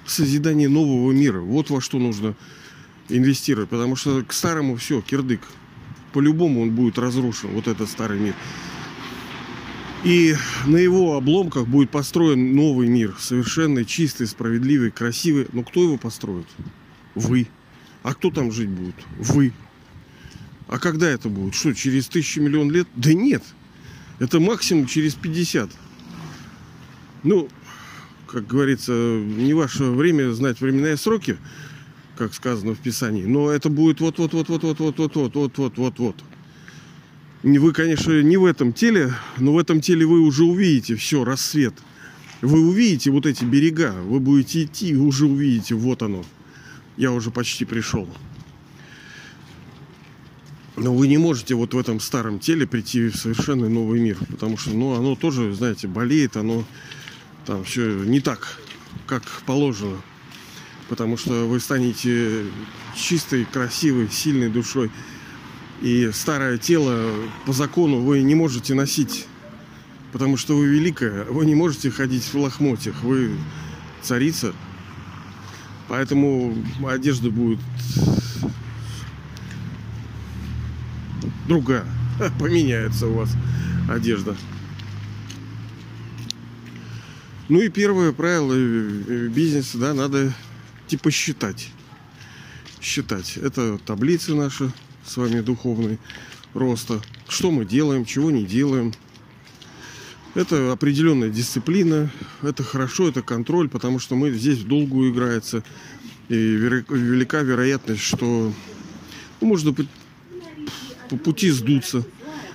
в 0.04 0.10
созидание 0.10 0.68
нового 0.68 1.12
мира. 1.12 1.40
Вот 1.40 1.70
во 1.70 1.80
что 1.80 2.00
нужно 2.00 2.34
инвестировать, 3.08 3.70
потому 3.70 3.96
что 3.96 4.24
к 4.24 4.34
старому 4.34 4.78
все, 4.78 5.02
кирдык. 5.02 5.42
По-любому 6.12 6.64
он 6.64 6.72
будет 6.72 6.98
разрушен, 6.98 7.52
вот 7.52 7.68
этот 7.68 7.88
старый 7.88 8.20
мир. 8.20 8.34
И 10.04 10.34
на 10.66 10.78
его 10.78 11.18
обломках 11.18 11.68
будет 11.68 11.92
построен 11.92 12.56
новый 12.56 12.88
мир, 12.88 13.16
совершенно 13.20 13.86
чистый, 13.86 14.26
справедливый, 14.26 14.90
красивый. 14.90 15.46
Но 15.54 15.62
кто 15.62 15.84
его 15.84 15.98
построит? 15.98 16.48
Вы. 17.14 17.48
А 18.02 18.16
кто 18.16 18.32
там 18.32 18.52
жить 18.52 18.70
будет? 18.70 18.96
Вы. 19.20 19.54
А 20.68 20.80
когда 20.80 21.10
это 21.10 21.30
будет? 21.30 21.56
Что, 21.56 21.74
через 21.74 22.08
тысячу 22.08 22.42
миллион 22.42 22.72
лет? 22.72 22.88
Да 22.96 23.14
нет. 23.14 23.44
Это 24.20 24.40
максимум 24.40 24.88
через 24.88 25.14
50. 25.14 25.70
Ну, 27.24 27.50
как 28.28 28.48
говорится, 28.48 28.92
не 28.92 29.54
ваше 29.54 29.86
время 29.86 30.32
знать 30.32 30.60
временные 30.60 30.98
сроки 30.98 31.38
как 32.18 32.34
сказано 32.34 32.76
в 32.76 32.80
Писании. 32.80 33.24
Но 33.24 33.50
это 33.50 33.70
будет 33.70 34.02
вот-вот-вот-вот-вот-вот-вот-вот-вот-вот-вот. 34.02 36.16
Вы, 37.44 37.72
конечно, 37.72 38.20
не 38.22 38.36
в 38.38 38.46
этом 38.46 38.74
теле, 38.74 39.14
но 39.38 39.54
в 39.54 39.60
этом 39.60 39.80
теле 39.80 40.06
вы 40.06 40.20
уже 40.22 40.44
увидите 40.44 40.96
все, 40.96 41.24
рассвет. 41.24 41.76
Вы 42.42 42.68
увидите 42.68 43.12
вот 43.12 43.26
эти 43.26 43.46
берега, 43.46 43.92
вы 43.92 44.20
будете 44.20 44.64
идти 44.64 44.90
и 44.90 44.96
уже 44.96 45.28
увидите, 45.28 45.76
вот 45.76 46.02
оно. 46.02 46.26
Я 46.98 47.12
уже 47.12 47.32
почти 47.32 47.66
пришел. 47.66 48.08
Но 50.78 50.94
вы 50.94 51.08
не 51.08 51.18
можете 51.18 51.56
вот 51.56 51.74
в 51.74 51.78
этом 51.78 52.00
старом 52.00 52.40
теле 52.40 52.66
прийти 52.66 53.10
в 53.10 53.16
совершенно 53.16 53.68
новый 53.68 54.00
мир, 54.00 54.18
потому 54.30 54.58
что, 54.58 54.72
ну, 54.72 54.94
оно 54.94 55.16
тоже, 55.16 55.54
знаете, 55.54 55.88
болеет, 55.88 56.38
оно 56.38 56.64
там 57.46 57.64
все 57.64 58.04
не 58.04 58.20
так, 58.20 58.60
как 59.08 59.24
положено 59.46 59.98
потому 60.90 61.18
что 61.18 61.48
вы 61.48 61.60
станете 61.60 62.46
чистой, 62.96 63.46
красивой, 63.46 64.10
сильной 64.10 64.50
душой. 64.50 64.92
И 65.82 66.10
старое 66.14 66.58
тело 66.58 67.12
по 67.46 67.54
закону 67.54 68.00
вы 68.02 68.22
не 68.22 68.36
можете 68.36 68.74
носить, 68.74 69.28
потому 70.12 70.38
что 70.38 70.56
вы 70.56 70.68
великая, 70.68 71.26
вы 71.26 71.46
не 71.46 71.56
можете 71.56 71.92
ходить 71.92 72.24
в 72.24 72.36
лохмотьях, 72.36 73.04
вы 73.04 73.32
царица, 74.02 74.54
Поэтому 75.90 76.54
одежда 76.86 77.32
будет 77.32 77.60
другая. 81.48 81.86
Поменяется 82.40 83.08
у 83.08 83.14
вас 83.14 83.30
одежда. 83.90 84.36
Ну 87.50 87.62
и 87.62 87.70
первое 87.70 88.12
правило 88.12 88.54
бизнеса, 89.30 89.78
да, 89.78 89.94
надо 89.94 90.34
типа 90.88 91.12
считать. 91.12 91.70
Считать. 92.82 93.38
Это 93.38 93.78
таблицы 93.78 94.36
наши 94.36 94.72
с 95.06 95.16
вами 95.16 95.40
духовные 95.40 95.98
роста. 96.54 97.02
Что 97.30 97.52
мы 97.52 97.66
делаем, 97.66 98.06
чего 98.06 98.32
не 98.32 98.46
делаем. 98.46 98.94
Это 100.36 100.72
определенная 100.72 101.30
дисциплина, 101.30 102.12
это 102.44 102.64
хорошо, 102.64 103.10
это 103.10 103.22
контроль, 103.22 103.70
потому 103.70 103.98
что 103.98 104.16
мы 104.16 104.32
здесь 104.32 104.60
в 104.60 104.68
долгую 104.68 105.12
играется. 105.12 105.64
И 106.30 106.36
велика 106.36 107.42
вероятность, 107.42 108.02
что 108.02 108.54
ну, 109.40 109.48
можно 109.48 109.74
по, 109.74 109.86
по 111.10 111.18
пути 111.18 111.50
сдуться. 111.50 112.04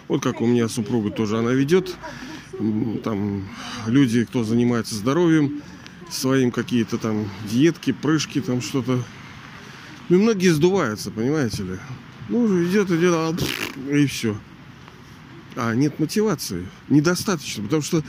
Вот 0.09 0.23
как 0.23 0.41
у 0.41 0.47
меня 0.47 0.69
супруга 0.69 1.11
тоже, 1.11 1.39
она 1.39 1.53
ведет. 1.53 1.97
Там 3.05 3.49
люди, 3.87 4.25
кто 4.25 4.45
занимается 4.45 4.95
здоровьем, 4.95 5.63
своим 6.11 6.51
какие-то 6.51 6.99
там 6.99 7.29
диетки, 7.51 7.93
прыжки, 7.93 8.41
там 8.41 8.61
что-то. 8.61 9.03
Ну, 10.09 10.21
многие 10.21 10.51
сдуваются, 10.51 11.11
понимаете 11.11 11.63
ли. 11.63 11.79
Ну, 12.29 12.65
идет, 12.65 12.91
идет, 12.91 13.15
а, 13.15 13.35
и 13.91 14.07
все 14.07 14.37
а 15.57 15.75
нет 15.75 15.99
мотивации. 15.99 16.67
Недостаточно. 16.89 17.65
Потому 17.65 17.83
что 17.83 18.03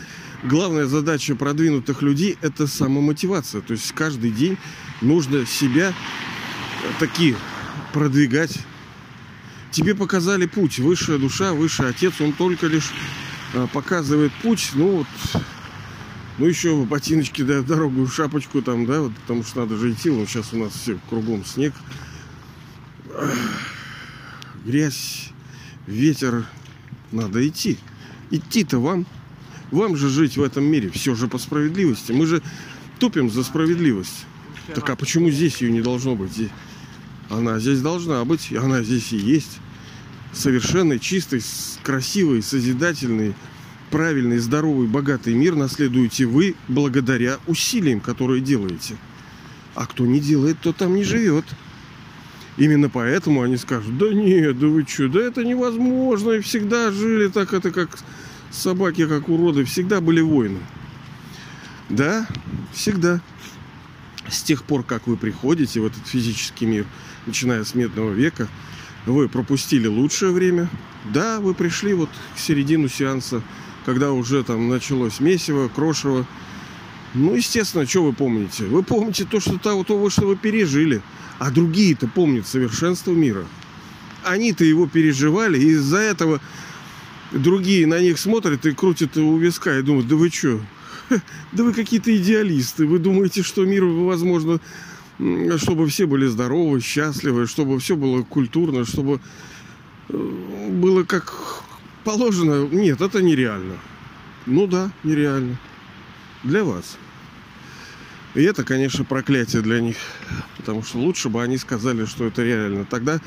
главная 0.43 0.85
задача 0.85 1.35
продвинутых 1.35 2.01
людей– 2.01 2.38
это 2.41 2.67
самомотивация. 2.67 3.62
То 3.62 3.73
есть 3.73 3.91
каждый 3.93 4.31
день 4.31 4.57
нужно 5.01 5.45
себя 5.45 5.93
таки 7.00 7.35
продвигать. 7.91 8.57
Тебе 9.74 9.96
показали 9.96 10.46
путь. 10.46 10.77
Высшая 10.77 11.18
душа, 11.18 11.53
высший 11.53 11.89
отец, 11.89 12.22
он 12.22 12.32
только 12.32 12.68
лишь 12.68 12.92
а, 13.56 13.65
показывает 13.65 14.32
путь. 14.44 14.70
Ну 14.75 14.98
вот, 14.98 15.08
ну 16.38 16.46
еще 16.46 16.86
ботиночки, 16.86 17.42
да, 17.42 17.63
дорогу, 17.63 18.08
шапочку 18.08 18.62
там, 18.62 18.86
да, 18.86 19.01
вот, 19.01 19.15
потому 19.15 19.44
что 19.44 19.62
надо 19.62 19.75
же 19.77 19.92
идти. 19.92 20.12
Вот 20.12 20.30
сейчас 20.30 20.53
у 20.53 20.58
нас 20.58 20.74
все 20.74 21.00
кругом 21.10 21.44
снег, 21.44 21.74
грязь, 24.63 25.32
ветер, 25.88 26.46
надо 27.12 27.46
идти. 27.48 27.80
Идти-то 28.30 28.80
вам. 28.80 29.08
Вам 29.72 29.98
же 29.98 30.08
жить 30.08 30.38
в 30.38 30.44
этом 30.44 30.65
мире. 30.65 30.92
Все 30.92 31.15
же 31.15 31.27
по 31.27 31.39
справедливости. 31.39 32.12
Мы 32.12 32.27
же 32.27 32.44
тупим 33.00 33.32
за 33.32 33.44
справедливость. 33.44 34.25
Так 34.74 34.88
а 34.92 34.96
почему 34.96 35.32
здесь 35.32 35.62
ее 35.62 35.72
не 35.72 35.82
должно 35.82 36.15
быть? 36.15 36.32
Она 37.34 37.60
здесь 37.60 37.82
должна 37.82 38.24
быть. 38.25 38.52
И 38.52 38.56
она 38.56 38.84
здесь 38.84 39.12
и 39.12 39.18
есть. 39.18 39.60
Совершенный, 40.32 41.00
чистый, 41.00 41.44
красивый, 41.84 42.42
созидательный, 42.42 43.34
правильный, 43.92 44.38
здоровый, 44.38 44.88
богатый 44.88 45.34
мир 45.34 45.56
наследуете 45.56 46.25
вы 46.25 46.56
благодаря 46.68 47.38
усилиям, 47.48 48.00
которые 48.00 48.42
делаете. 48.42 48.98
А 49.75 49.86
кто 49.86 50.06
не 50.06 50.20
делает, 50.20 50.60
то 50.62 50.74
там 50.74 50.96
не 50.96 51.04
живет. 51.04 51.46
Именно 52.58 52.89
поэтому 52.89 53.41
они 53.41 53.58
скажут, 53.58 53.98
да 53.98 54.13
нет, 54.13 54.60
да 54.60 54.67
вы 54.67 54.86
что, 54.88 55.08
да 55.08 55.22
это 55.22 55.43
невозможно, 55.43 56.32
и 56.32 56.41
всегда 56.41 56.91
жили 56.91 57.28
так, 57.28 57.52
это 57.52 57.72
как 57.72 57.98
собаки, 58.52 59.08
как 59.08 59.28
уроды, 59.28 59.63
всегда 59.63 60.02
были 60.02 60.22
войны. 60.22 60.60
Да, 61.89 62.28
всегда. 62.72 63.22
С 64.30 64.43
тех 64.43 64.63
пор, 64.63 64.84
как 64.84 65.08
вы 65.08 65.17
приходите 65.17 65.80
в 65.80 65.86
этот 65.86 66.08
физический 66.08 66.65
мир, 66.65 66.86
начиная 67.25 67.63
с 67.63 67.75
медного 67.75 68.12
века, 68.12 68.47
вы 69.05 69.27
пропустили 69.27 69.88
лучшее 69.88 70.31
время. 70.31 70.69
Да, 71.13 71.39
вы 71.39 71.53
пришли 71.53 71.93
вот 71.93 72.09
к 72.36 72.39
середину 72.39 72.88
сеанса, 72.88 73.41
когда 73.86 74.12
уже 74.12 74.43
там 74.43 74.69
началось 74.69 75.19
месиво, 75.19 75.67
крошево. 75.67 76.25
Ну, 77.13 77.36
естественно, 77.36 77.86
что 77.86 78.03
вы 78.03 78.13
помните? 78.13 78.65
Вы 78.65 78.83
помните 78.83 79.25
то, 79.25 79.39
что 79.39 79.57
то, 79.57 79.83
то, 79.83 80.09
что 80.09 80.27
вы 80.27 80.36
пережили– 80.36 81.01
а 81.39 81.51
другие-то 81.51 82.07
помнят 82.07 82.47
совершенство 82.47 83.12
мира. 83.12 83.45
Они-то 84.23 84.63
его 84.63 84.88
переживали, 84.88 85.59
и 85.59 85.71
из-за 85.71 85.97
этого 85.97 86.39
другие 87.31 87.88
на 87.88 87.99
них 87.99 88.17
смотрят 88.19 88.65
и 88.65 88.71
крутят 88.71 89.17
у 89.17 89.38
виска 89.38 89.77
и 89.77 89.81
думают, 89.81 90.07
да 90.07 90.15
вы 90.15 90.29
что, 90.29 90.62
да 91.51 91.63
вы 91.63 91.73
какие-то 91.73 92.15
идеалисты, 92.15 92.86
вы 92.86 92.99
думаете, 92.99 93.43
что 93.43 93.65
мир 93.65 93.83
возможно, 93.83 94.62
чтобы 95.58 95.88
все 95.88 96.06
были 96.06 96.26
здоровы, 96.26 96.82
счастливы, 96.82 97.47
чтобы 97.47 97.80
все 97.80 97.95
было 97.95 98.23
культурно, 98.23 98.86
чтобы 98.86 99.19
э, 100.10 100.69
было 100.71 101.04
как 101.04 101.34
положено. 102.04 102.67
Нет, 102.67 103.02
это 103.02 103.21
нереально. 103.21 103.78
Ну 104.45 104.67
да, 104.67 104.91
нереально. 105.04 105.58
Для 106.43 106.63
вас. 106.63 106.97
И 108.34 108.41
это, 108.41 108.63
конечно, 108.63 109.04
проклятие 109.04 109.62
для 109.62 109.80
них. 109.80 109.97
Потому 110.58 110.84
что 110.84 110.97
лучше 110.97 111.30
бы 111.30 111.43
они 111.43 111.58
сказали, 111.58 112.06
что 112.06 112.26
это 112.26 112.43
реально. 112.43 112.86
Тогда 112.86 113.21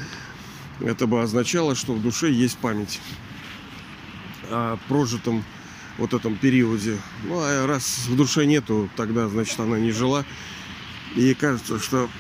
это 0.81 1.07
бы 1.07 1.22
означало, 1.22 1.75
что 1.75 1.94
в 1.94 2.03
душе 2.03 2.31
есть 2.31 2.59
память 2.59 3.01
о 4.51 4.79
прожитом 4.88 5.44
вот 5.99 6.12
этом 6.12 6.37
периоде. 6.37 6.99
Ну, 7.25 7.38
а 7.40 7.66
раз 7.66 8.07
в 8.09 8.16
душе 8.16 8.44
нету, 8.44 8.90
тогда, 8.96 9.29
значит, 9.29 9.59
она 9.61 9.79
не 9.79 9.92
жила. 9.92 10.25
И 11.16 11.33
кажется, 11.33 11.79
что 11.81 12.11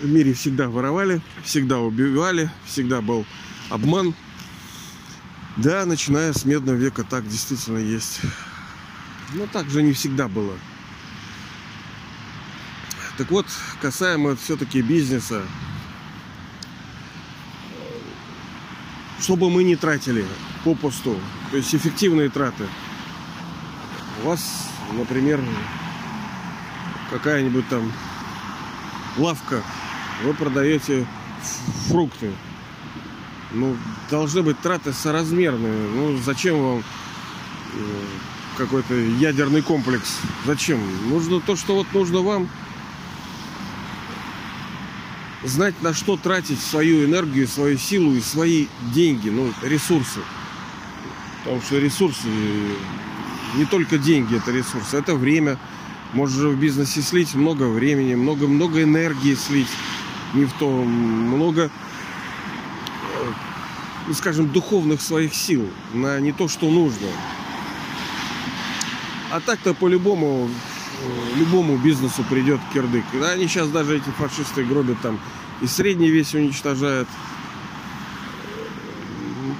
в 0.00 0.06
мире 0.06 0.34
всегда 0.34 0.68
воровали, 0.68 1.22
всегда 1.42 1.78
убивали, 1.78 2.50
всегда 2.66 3.00
был 3.00 3.24
обман. 3.70 4.14
Да, 5.56 5.86
начиная 5.86 6.32
с 6.34 6.44
медного 6.44 6.76
века 6.76 7.02
так 7.02 7.26
действительно 7.26 7.78
есть. 7.78 8.20
Но 9.32 9.46
так 9.46 9.68
же 9.70 9.82
не 9.82 9.92
всегда 9.94 10.28
было. 10.28 10.56
Так 13.16 13.30
вот, 13.30 13.46
касаемо 13.80 14.36
все-таки 14.36 14.82
бизнеса, 14.82 15.42
чтобы 19.20 19.50
мы 19.50 19.64
не 19.64 19.76
тратили 19.76 20.24
попусту, 20.62 21.18
то 21.50 21.56
есть 21.56 21.74
эффективные 21.74 22.28
траты. 22.28 22.68
У 24.22 24.28
вас, 24.28 24.68
например, 24.92 25.42
какая-нибудь 27.10 27.68
там 27.68 27.92
лавка, 29.16 29.62
вы 30.24 30.34
продаете 30.34 31.06
фрукты. 31.88 32.32
Ну, 33.52 33.76
должны 34.10 34.42
быть 34.42 34.60
траты 34.60 34.92
соразмерные. 34.92 35.88
Ну, 35.88 36.18
зачем 36.18 36.62
вам 36.62 36.78
э, 36.78 37.82
какой-то 38.58 38.94
ядерный 38.94 39.62
комплекс? 39.62 40.18
Зачем? 40.44 40.80
Нужно 41.08 41.40
то, 41.40 41.56
что 41.56 41.74
вот 41.74 41.86
нужно 41.92 42.20
вам– 42.20 42.48
знать, 45.44 45.80
на 45.82 45.94
что 45.94 46.16
тратить 46.16 46.60
свою 46.60 47.04
энергию, 47.04 47.46
свою 47.46 47.78
силу 47.78 48.14
и 48.14 48.20
свои 48.20 48.66
деньги, 48.92 49.28
ну, 49.28 49.52
ресурсы. 49.62 50.20
Потому 51.44 51.62
что 51.62 51.78
ресурсы, 51.78 52.28
не 53.54 53.64
только 53.64 53.98
деньги 53.98 54.36
это 54.36 54.50
ресурсы, 54.50 54.96
это 54.96 55.14
время. 55.14 55.58
Можно 56.12 56.48
в 56.48 56.56
бизнесе 56.58 57.02
слить 57.02 57.34
много 57.34 57.64
времени, 57.64 58.14
много-много 58.14 58.82
энергии 58.82 59.34
слить 59.34 59.68
не 60.34 60.44
в 60.44 60.52
то, 60.54 60.68
много, 60.68 61.70
ну, 64.06 64.14
скажем, 64.14 64.50
духовных 64.50 65.00
своих 65.00 65.34
сил 65.34 65.68
на 65.92 66.18
не 66.20 66.32
то, 66.32 66.48
что 66.48 66.70
нужно. 66.70 67.08
А 69.30 69.40
так-то 69.40 69.74
по-любому 69.74 70.48
любому 71.36 71.76
бизнесу 71.76 72.24
придет 72.28 72.60
кирдык. 72.72 73.04
Они 73.32 73.46
сейчас 73.46 73.68
даже 73.68 73.96
эти 73.96 74.10
фашисты 74.18 74.64
гробят 74.64 75.00
там 75.00 75.20
и 75.60 75.66
средний 75.66 76.08
весь 76.08 76.34
уничтожают. 76.34 77.08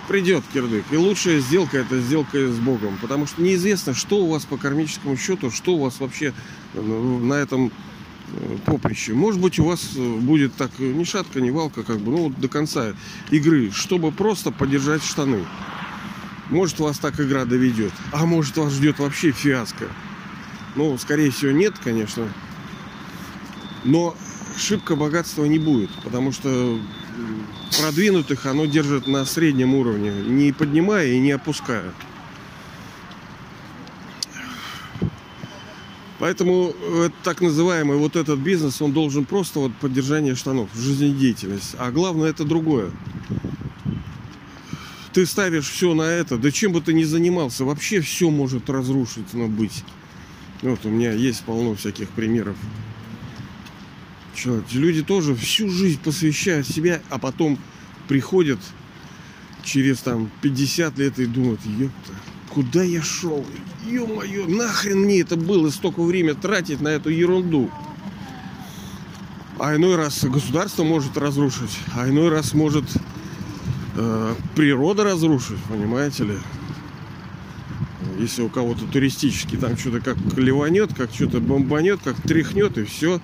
Придет 0.09 0.43
кирдык. 0.53 0.87
И 0.91 0.97
лучшая 0.97 1.41
сделка 1.41 1.77
это 1.79 2.01
сделка 2.01 2.39
с 2.39 2.59
Богом. 2.59 2.97
Потому 3.01 3.27
что 3.27 3.43
неизвестно, 3.43 3.95
что 3.95 4.25
у 4.25 4.31
вас 4.31 4.47
по 4.47 4.57
кармическому 4.57 5.19
счету, 5.19 5.51
что 5.51 5.75
у 5.75 5.83
вас 5.85 6.01
вообще 6.01 6.33
на 6.75 7.35
этом 7.35 7.71
э, 8.29 8.57
поприще. 8.65 9.13
Может 9.13 9.39
быть, 9.39 9.59
у 9.59 9.65
вас 9.65 9.91
э, 9.97 10.17
будет 10.17 10.55
так 10.55 10.71
ни 10.79 11.05
шатка, 11.05 11.43
ни 11.43 11.51
валка, 11.51 11.83
как 11.83 11.99
бы, 11.99 12.11
ну, 12.11 12.17
вот 12.29 12.41
до 12.41 12.49
конца 12.49 12.95
игры, 13.31 13.71
чтобы 13.71 14.11
просто 14.11 14.51
поддержать 14.51 15.05
штаны. 15.05 15.45
Может, 16.49 16.79
вас 16.81 16.99
так 16.99 17.21
игра 17.21 17.45
доведет. 17.45 17.93
А 18.11 18.25
может, 18.25 18.57
вас 18.57 18.73
ждет 18.73 18.99
вообще 19.01 19.33
фиаско. 19.33 19.89
Ну, 20.75 20.97
скорее 20.97 21.31
всего, 21.31 21.51
нет, 21.51 21.75
конечно. 21.85 22.27
Но 23.85 24.17
шибко 24.57 24.97
богатства 24.97 25.45
не 25.45 25.59
будет, 25.59 25.91
потому 26.03 26.33
что 26.33 26.81
продвинутых 27.81 28.47
оно 28.47 28.67
держит 28.67 29.07
на 29.07 29.25
среднем 29.25 29.75
уровне, 29.75 30.11
не 30.11 30.53
поднимая 30.53 31.09
и 31.09 31.19
не 31.19 31.33
опуская. 31.33 31.93
Поэтому 36.19 36.75
э, 36.75 37.11
так 37.23 37.41
называемый 37.41 37.97
вот 37.97 38.17
этот 38.17 38.41
бизнес, 38.41 38.83
он 38.83 38.93
должен 38.93 39.25
просто 39.25 39.61
вот 39.61 39.73
поддержание 39.77 40.35
штанов, 40.35 40.69
жизнедеятельность. 40.75 41.77
А 41.79 41.93
главное 41.93 42.31
это 42.31 42.45
другое. 42.45 42.91
Ты 45.13 45.27
ставишь 45.27 45.69
все 45.69 45.95
на 45.95 46.03
это, 46.03 46.37
да 46.37 46.51
чем 46.51 46.73
бы 46.73 46.81
ты 46.81 46.93
ни 46.93 47.05
занимался, 47.05 47.65
вообще 47.65 48.01
все 48.01 48.31
может 48.31 48.69
разрушиться, 48.69 49.37
быть. 49.37 49.85
Вот 50.63 50.85
у 50.85 50.89
меня 50.89 51.13
есть 51.13 51.45
полно 51.45 51.77
всяких 51.77 52.09
примеров. 52.11 52.57
Что, 54.39 54.63
люди 54.73 55.03
тоже 55.03 55.35
всю 55.35 55.69
жизнь 55.69 55.99
посвящают 56.01 56.69
себя, 56.69 57.01
а 57.11 57.19
потом 57.19 57.59
приходят 58.07 58.61
через 59.65 59.99
там 59.99 60.31
50 60.43 60.97
лет 60.99 61.19
и 61.19 61.27
думают, 61.27 61.61
ёпта, 61.67 62.13
куда 62.49 62.85
я 62.85 63.03
шел? 63.03 63.45
Ё-моё, 63.85 64.47
нахрен 64.47 65.01
мне 65.01 65.23
это 65.23 65.37
было 65.37 65.71
столько 65.71 66.03
времени 66.03 66.35
тратить 66.35 66.81
на 66.81 66.89
эту 66.89 67.11
ерунду? 67.11 67.69
А 69.59 69.75
иной 69.75 69.97
раз 69.97 70.23
государство 70.23 70.85
может 70.85 71.17
разрушить, 71.17 71.77
а 71.97 72.09
иной 72.09 72.29
раз 72.29 72.55
может 72.55 72.85
э, 73.97 74.35
природа 74.55 75.03
разрушить, 75.03 75.59
понимаете 75.69 76.25
ли? 76.25 76.39
Если 78.21 78.43
у 78.43 78.49
кого-то 78.49 78.87
туристический 78.87 79.59
там 79.59 79.77
что-то 79.77 80.01
как 80.01 80.17
ливанет, 80.37 80.95
как 80.95 81.13
что-то 81.13 81.41
бомбанет, 81.41 81.99
как 82.05 82.21
тряхнет 82.23 82.79
и 82.79 82.85
все. 82.85 83.21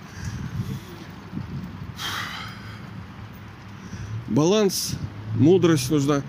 Баланс, 4.34 4.96
мудрость 5.36 5.90
нужна. 5.90 6.22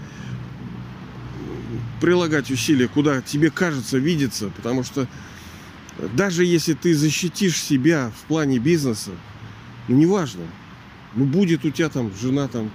Прилагать 2.00 2.52
усилия, 2.52 2.88
куда 2.88 3.22
тебе 3.22 3.50
кажется, 3.50 3.98
видится, 3.98 4.52
потому 4.56 4.84
что 4.84 5.08
даже 6.14 6.46
если 6.46 6.74
ты 6.74 6.94
защитишь 6.94 7.60
себя 7.60 8.12
в 8.16 8.28
плане 8.28 8.60
бизнеса, 8.60 9.12
ну 9.88 9.96
неважно, 9.96 10.44
ну 11.16 11.26
будет 11.26 11.66
у 11.66 11.72
тебя 11.72 11.90
там 11.90 12.12
жена 12.22 12.48
там 12.48 12.70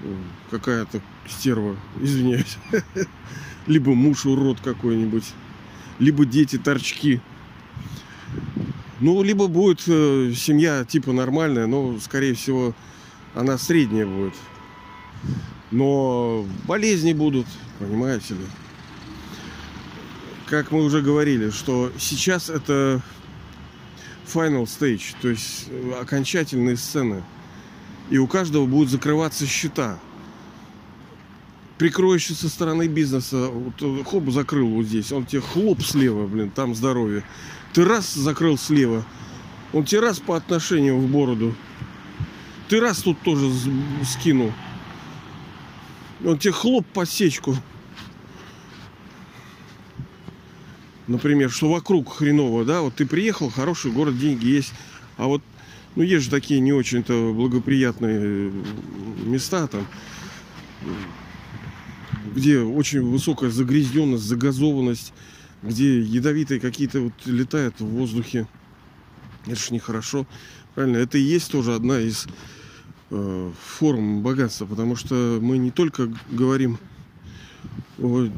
э, 0.00 0.16
какая-то 0.50 1.02
стерва, 1.28 1.76
извиняюсь, 2.00 2.56
либо 3.66 3.92
муж 3.92 4.24
урод 4.24 4.60
какой-нибудь, 4.60 5.24
либо 5.98 6.24
дети 6.24 6.56
торчки. 6.56 7.20
Ну, 9.00 9.22
либо 9.22 9.48
будет 9.48 9.82
э, 9.88 10.32
семья 10.34 10.84
типа 10.84 11.12
нормальная, 11.12 11.66
но, 11.66 11.98
скорее 11.98 12.34
всего, 12.34 12.74
она 13.34 13.58
средняя 13.58 14.06
будет. 14.06 14.34
Но 15.70 16.46
болезни 16.66 17.12
будут, 17.12 17.46
понимаете 17.78 18.34
ли. 18.34 18.46
Как 20.46 20.70
мы 20.70 20.84
уже 20.84 21.00
говорили, 21.00 21.50
что 21.50 21.90
сейчас 21.98 22.50
это 22.50 23.00
final 24.26 24.64
stage, 24.64 25.14
то 25.20 25.28
есть 25.28 25.68
окончательные 26.00 26.76
сцены. 26.76 27.22
И 28.10 28.18
у 28.18 28.26
каждого 28.26 28.66
будут 28.66 28.90
закрываться 28.90 29.46
счета. 29.46 29.98
Прикроешься 31.78 32.34
со 32.34 32.48
стороны 32.48 32.86
бизнеса, 32.86 33.48
вот, 33.48 34.06
хоп, 34.06 34.30
закрыл 34.30 34.68
вот 34.68 34.84
здесь, 34.84 35.10
он 35.10 35.24
тебе 35.24 35.40
хлоп 35.40 35.82
слева, 35.82 36.26
блин, 36.26 36.50
там 36.50 36.74
здоровье. 36.74 37.24
Ты 37.72 37.84
раз 37.84 38.12
закрыл 38.12 38.58
слева, 38.58 39.04
он 39.72 39.84
тебе 39.84 40.00
раз 40.00 40.20
по 40.20 40.36
отношению 40.36 40.98
в 40.98 41.08
бороду. 41.08 41.54
Ты 42.68 42.78
раз 42.78 42.98
тут 42.98 43.20
тоже 43.22 43.50
скинул. 44.04 44.52
Он 46.24 46.38
тебе 46.38 46.52
хлоп 46.52 46.86
по 46.86 47.04
сечку. 47.04 47.56
Например, 51.08 51.50
что 51.50 51.70
вокруг 51.70 52.14
хреново, 52.14 52.64
да, 52.64 52.80
вот 52.80 52.94
ты 52.94 53.06
приехал, 53.06 53.50
хороший 53.50 53.90
город, 53.90 54.18
деньги 54.18 54.46
есть, 54.46 54.72
а 55.16 55.26
вот, 55.26 55.42
ну, 55.96 56.02
есть 56.02 56.24
же 56.24 56.30
такие 56.30 56.60
не 56.60 56.72
очень-то 56.72 57.32
благоприятные 57.34 58.52
места 59.24 59.66
там, 59.66 59.86
где 62.34 62.60
очень 62.60 63.02
высокая 63.02 63.50
загрязненность, 63.50 64.22
загазованность, 64.22 65.12
где 65.62 66.00
ядовитые 66.00 66.60
какие-то 66.60 67.00
вот 67.00 67.12
летают 67.24 67.80
в 67.80 67.86
воздухе. 67.86 68.46
Это 69.46 69.56
же 69.56 69.74
нехорошо. 69.74 70.26
Правильно, 70.74 70.98
это 70.98 71.18
и 71.18 71.22
есть 71.22 71.50
тоже 71.50 71.74
одна 71.74 71.98
из 71.98 72.26
э, 72.26 72.30
форм 73.12 74.22
богатства, 74.22 74.66
потому 74.66 74.96
что 74.96 75.38
мы 75.40 75.58
не 75.58 75.70
только 75.70 76.12
говорим 76.30 76.78
о, 77.98 78.28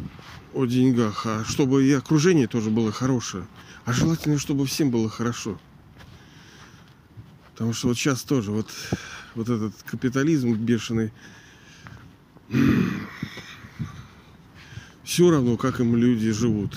о 0.53 0.67
деньгах, 0.67 1.27
а 1.27 1.45
чтобы 1.45 1.85
и 1.85 1.93
окружение 1.93 2.47
тоже 2.47 2.71
было 2.71 2.91
хорошее. 2.91 3.47
А 3.85 3.93
желательно, 3.93 4.39
чтобы 4.39 4.67
всем 4.67 4.91
было 4.91 5.09
хорошо. 5.09 5.59
Потому 7.53 7.73
что 7.73 7.89
вот 7.89 7.97
сейчас 7.97 8.23
тоже 8.23 8.51
вот, 8.51 8.71
вот 9.35 9.49
этот 9.49 9.75
капитализм 9.85 10.55
бешеный, 10.55 11.13
все 15.05 15.31
равно, 15.31 15.57
как 15.57 15.81
им 15.81 15.95
люди 15.95 16.33
живут. 16.33 16.77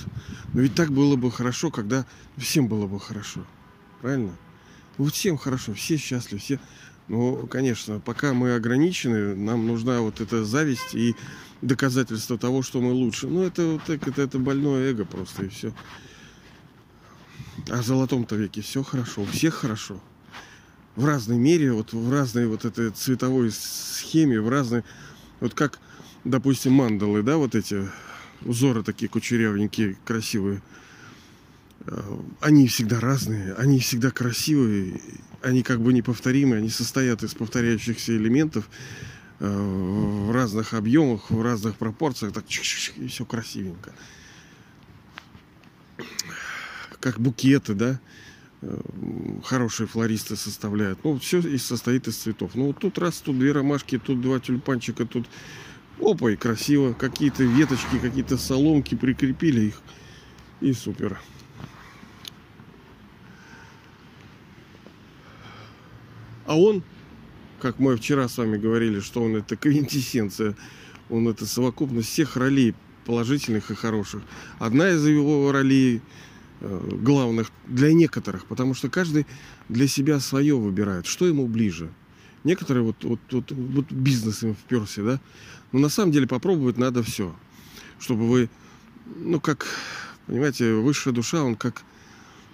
Но 0.54 0.62
ведь 0.62 0.76
так 0.76 0.92
было 0.92 1.16
бы 1.16 1.32
хорошо, 1.32 1.72
когда 1.72 2.06
всем 2.38 2.68
было 2.68 2.86
бы 2.86 3.00
хорошо. 3.00 3.46
Правильно? 4.02 4.36
Вот 4.98 5.14
всем 5.14 5.38
хорошо, 5.38 5.74
все 5.74 5.98
счастливы, 5.98 6.40
все... 6.40 6.60
Ну, 7.08 7.48
конечно, 7.48 8.00
пока 8.00 8.34
мы 8.34 8.56
ограничены, 8.56 9.36
нам 9.36 9.66
нужна 9.66 10.02
вот 10.02 10.20
эта 10.20 10.44
зависть 10.44 10.94
и 10.94 11.16
доказательство 11.62 12.38
того, 12.38 12.62
что 12.62 12.82
мы 12.82 12.92
лучше. 12.92 13.28
Ну, 13.28 13.44
это 13.44 13.66
вот 13.66 13.84
так, 13.84 14.06
это, 14.08 14.22
это 14.22 14.40
больное 14.40 14.92
эго 14.92 15.06
просто, 15.06 15.46
и 15.46 15.50
все. 15.50 15.74
А 17.70 17.82
в 17.82 17.86
золотом-то 17.86 18.36
веке 18.36 18.62
все 18.62 18.84
хорошо, 18.84 19.22
у 19.22 19.26
всех 19.26 19.54
хорошо. 19.56 20.02
В 20.96 21.06
разной 21.06 21.38
мере, 21.38 21.72
вот 21.72 21.94
в 21.94 22.12
разной 22.12 22.48
вот 22.48 22.66
этой 22.66 22.90
цветовой 22.92 23.52
схеме, 23.52 24.42
в 24.42 24.50
разной... 24.50 24.84
Вот 25.40 25.54
как, 25.54 25.80
допустим, 26.24 26.74
мандалы, 26.74 27.24
да, 27.24 27.38
вот 27.38 27.56
эти 27.56 27.88
узоры 28.42 28.84
такие 28.84 29.08
кучерявенькие, 29.08 29.98
красивые. 30.04 30.62
Э, 31.86 32.20
они 32.42 32.68
всегда 32.68 33.00
разные, 33.00 33.54
они 33.54 33.80
всегда 33.80 34.12
красивые, 34.12 35.02
они 35.42 35.64
как 35.64 35.82
бы 35.82 35.94
неповторимые, 35.94 36.60
они 36.60 36.70
состоят 36.70 37.24
из 37.24 37.34
повторяющихся 37.34 38.16
элементов 38.16 38.70
э, 39.40 39.48
в 39.48 40.32
разных 40.32 40.74
объемах, 40.74 41.30
в 41.30 41.42
разных 41.42 41.76
пропорциях, 41.76 42.34
так 42.34 42.46
и 42.50 43.08
все 43.08 43.26
красивенько. 43.26 43.94
Как 47.00 47.20
букеты, 47.20 47.74
да, 47.74 48.00
э, 48.62 48.82
хорошие 49.44 49.88
флористы 49.88 50.36
составляют. 50.36 51.04
Ну, 51.04 51.20
все 51.20 51.40
и 51.40 51.58
состоит 51.58 52.08
из 52.08 52.18
цветов. 52.18 52.56
Ну, 52.56 52.68
вот 52.68 52.80
тут 52.80 52.98
раз, 52.98 53.18
тут 53.18 53.38
две 53.38 53.52
ромашки, 53.52 54.00
тут 54.00 54.20
два 54.20 54.40
тюльпанчика, 54.40 55.06
тут 55.06 55.28
опа, 56.02 56.32
и 56.32 56.36
красиво. 56.36 56.94
Какие-то 56.94 57.44
веточки, 57.44 58.00
какие-то 58.00 58.38
соломки 58.38 58.96
прикрепили 58.96 59.68
их. 59.68 59.82
И 60.60 60.74
супер. 60.74 61.20
А 66.48 66.58
он, 66.58 66.82
как 67.62 67.78
мы 67.78 67.96
вчера 67.98 68.28
с 68.28 68.38
вами 68.38 68.58
говорили, 68.58 69.02
что 69.02 69.22
он 69.22 69.36
это 69.36 69.58
квинтэссенция, 69.58 70.56
он 71.10 71.28
это 71.28 71.46
совокупность 71.46 72.08
всех 72.08 72.38
ролей 72.38 72.74
положительных 73.06 73.70
и 73.70 73.76
хороших. 73.76 74.24
Одна 74.58 74.90
из 74.90 75.06
его 75.06 75.52
ролей 75.52 76.02
э, 76.62 76.90
главных 77.02 77.52
для 77.68 77.94
некоторых, 77.94 78.46
потому 78.46 78.74
что 78.74 78.90
каждый 78.90 79.28
для 79.68 79.88
себя 79.88 80.22
свое 80.22 80.58
выбирает, 80.58 81.06
что 81.06 81.28
ему 81.28 81.48
ближе. 81.48 81.90
Некоторые 82.46 82.84
вот, 82.84 83.04
вот, 83.04 83.20
вот, 83.30 83.52
вот 83.52 83.92
бизнес 83.92 84.44
им 84.44 84.56
вперся, 84.56 85.04
да. 85.04 85.20
Но 85.74 85.80
на 85.80 85.90
самом 85.90 86.14
деле 86.14 86.28
попробовать 86.28 86.78
надо 86.78 87.04
все. 87.04 87.36
Чтобы 88.00 88.30
вы, 88.30 88.50
ну 89.18 89.42
как, 89.42 89.68
понимаете, 90.28 90.76
высшая 90.76 91.12
душа, 91.12 91.44
он 91.44 91.56
как 91.56 91.84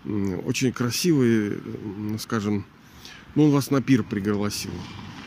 очень 0.03 0.71
красивый, 0.71 1.60
скажем, 2.17 2.65
ну, 3.36 3.46
он 3.46 3.52
вас 3.52 3.72
на 3.72 3.82
пир 3.82 4.04
пригласил. 4.04 4.72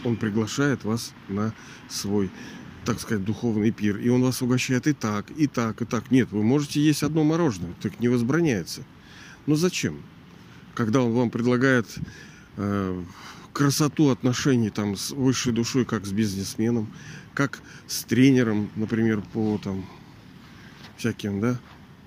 Он 0.05 0.17
приглашает 0.17 0.85
вас 0.85 1.13
на 1.29 1.53
свой, 1.89 2.31
так 2.85 3.01
сказать, 3.01 3.25
духовный 3.25 3.71
пир. 3.71 3.99
И 3.99 4.09
он 4.09 4.23
вас 4.23 4.43
угощает 4.43 4.87
и 4.87 4.93
так, 4.93 5.31
и 5.37 5.47
так, 5.47 5.83
и 5.83 5.85
так. 5.85 6.11
Нет, 6.11 6.31
вы 6.31 6.43
можете 6.43 6.81
есть 6.81 7.03
одно 7.03 7.25
мороженое, 7.25 7.75
так 7.83 7.99
не 8.01 8.09
возбраняется. 8.09 8.83
Но 9.47 9.57
зачем? 9.57 10.03
Когда 10.75 11.03
он 11.03 11.13
вам 11.13 11.31
предлагает 11.31 11.87
э, 12.57 13.03
красоту 13.53 14.11
отношений 14.11 14.71
там 14.71 14.97
с 14.97 15.11
высшей 15.11 15.53
душой, 15.53 15.85
как 15.85 16.07
с 16.07 16.13
бизнесменом, 16.13 16.93
как 17.35 17.61
с 17.87 18.05
тренером, 18.05 18.71
например, 18.77 19.23
по 19.33 19.59
там 19.63 19.85
всяким, 20.97 21.41
да. 21.41 21.59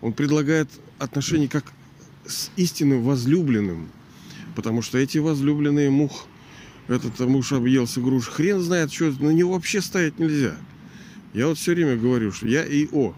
Он 0.02 0.14
предлагает 0.14 0.70
отношения 0.98 1.48
как 1.48 1.66
с 2.26 2.52
истинным 2.56 3.04
возлюбленным, 3.04 3.90
Потому 4.60 4.82
что 4.82 4.98
эти 4.98 5.20
возлюбленные 5.20 5.90
мух, 5.90 6.26
этот 6.90 7.18
муж 7.22 7.54
объелся 7.54 8.02
груш, 8.02 8.28
хрен 8.28 8.60
знает, 8.60 8.92
что 8.92 9.06
на 9.06 9.30
него 9.30 9.54
вообще 9.54 9.80
ставить 9.80 10.20
нельзя. 10.20 10.54
Я 11.34 11.48
вот 11.48 11.58
все 11.58 11.74
время 11.74 11.96
говорю, 11.96 12.34
что 12.34 12.46
я 12.46 12.66
и 12.66 12.90
О. 12.92 13.16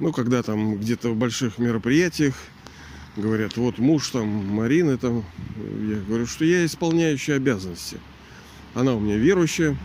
Ну, 0.00 0.12
когда 0.14 0.42
там 0.42 0.78
где-то 0.78 1.10
в 1.10 1.16
больших 1.16 1.58
мероприятиях, 1.58 2.32
говорят, 3.18 3.58
вот 3.58 3.76
муж 3.76 4.08
там 4.08 4.26
Марины 4.26 4.96
там, 4.96 5.26
я 5.90 5.96
говорю, 6.08 6.24
что 6.26 6.46
я 6.46 6.64
исполняющий 6.64 7.32
обязанности. 7.32 7.98
Она 8.72 8.94
у 8.94 9.00
меня 9.00 9.18
верующая, 9.18 9.76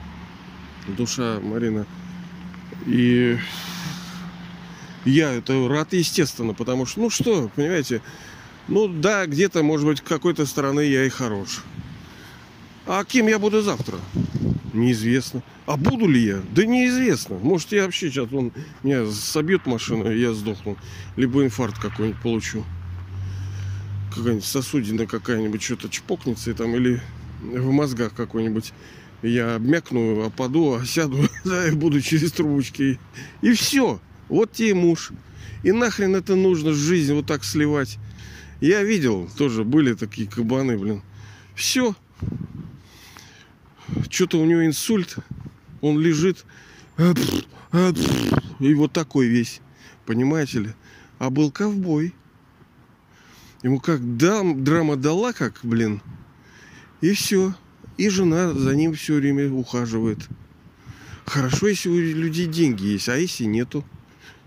душа 0.88 1.42
Марина. 1.42 1.86
И 2.86 3.38
я 5.04 5.34
это 5.34 5.68
рад, 5.68 5.92
естественно, 5.92 6.54
потому 6.54 6.86
что, 6.86 7.02
ну 7.02 7.10
что, 7.10 7.52
понимаете, 7.54 8.02
ну 8.68 8.88
да, 8.88 9.26
где-то, 9.26 9.64
может 9.64 9.86
быть, 9.86 10.02
какой-то 10.02 10.46
стороны 10.46 10.82
я 10.82 11.06
и 11.06 11.10
хорош. 11.10 11.64
А 12.86 13.04
кем 13.04 13.28
я 13.28 13.40
буду 13.40 13.62
завтра? 13.62 13.98
Неизвестно. 14.74 15.44
А 15.66 15.76
буду 15.76 16.08
ли 16.08 16.24
я? 16.24 16.42
Да 16.54 16.66
неизвестно. 16.66 17.38
Может, 17.38 17.72
я 17.72 17.84
вообще 17.84 18.10
сейчас 18.10 18.32
он 18.32 18.52
меня 18.84 19.06
собьет 19.12 19.66
машина, 19.66 20.10
и 20.10 20.20
я 20.20 20.34
сдохну. 20.34 20.78
Либо 21.16 21.44
инфаркт 21.44 21.80
какой-нибудь 21.80 22.22
получу. 22.22 22.64
Какая-нибудь 24.14 24.46
сосудина 24.46 25.06
какая-нибудь 25.06 25.62
что-то 25.62 25.90
чпокнется 25.90 26.52
и 26.52 26.54
там, 26.54 26.76
или 26.76 27.02
в 27.42 27.72
мозгах 27.72 28.14
какой-нибудь 28.14 28.74
я 29.22 29.56
обмякну, 29.56 30.26
опаду, 30.26 30.76
осяду, 30.76 31.18
да, 31.44 31.68
и 31.68 31.72
буду 31.72 32.02
через 32.02 32.32
трубочки. 32.32 33.00
И 33.42 33.54
все. 33.54 34.00
Вот 34.30 34.52
тебе 34.52 34.74
муж. 34.74 35.12
И 35.64 35.72
нахрен 35.72 36.16
это 36.16 36.36
нужно 36.36 36.74
жизнь 36.74 37.14
вот 37.14 37.26
так 37.26 37.44
сливать. 37.44 37.98
Я 38.60 38.84
видел, 38.84 39.30
тоже 39.38 39.64
были 39.64 39.94
такие 39.94 40.28
кабаны, 40.28 40.78
блин. 40.78 41.04
Все. 41.56 41.96
Что-то 44.10 44.40
у 44.40 44.46
него 44.46 44.66
инсульт. 44.66 45.18
Он 45.82 46.00
лежит. 46.00 46.46
И 48.60 48.74
вот 48.74 48.94
такой 48.94 49.28
весь. 49.28 49.62
Понимаете 50.06 50.60
ли? 50.60 50.70
А 51.20 51.30
был 51.30 51.52
ковбой. 51.52 52.14
Ему 53.64 53.80
как 53.80 54.18
дам, 54.18 54.64
драма 54.64 54.96
дала, 54.96 55.34
как, 55.34 55.60
блин. 55.64 56.02
И 57.02 57.14
все. 57.14 57.54
И 57.98 58.10
жена 58.10 58.54
за 58.54 58.76
ним 58.76 58.94
все 58.94 59.16
время 59.16 59.52
ухаживает. 59.52 60.28
Хорошо, 61.26 61.68
если 61.68 61.90
у 61.90 61.98
людей 61.98 62.48
деньги 62.48 62.86
есть, 62.86 63.10
а 63.10 63.18
если 63.18 63.44
нету, 63.44 63.84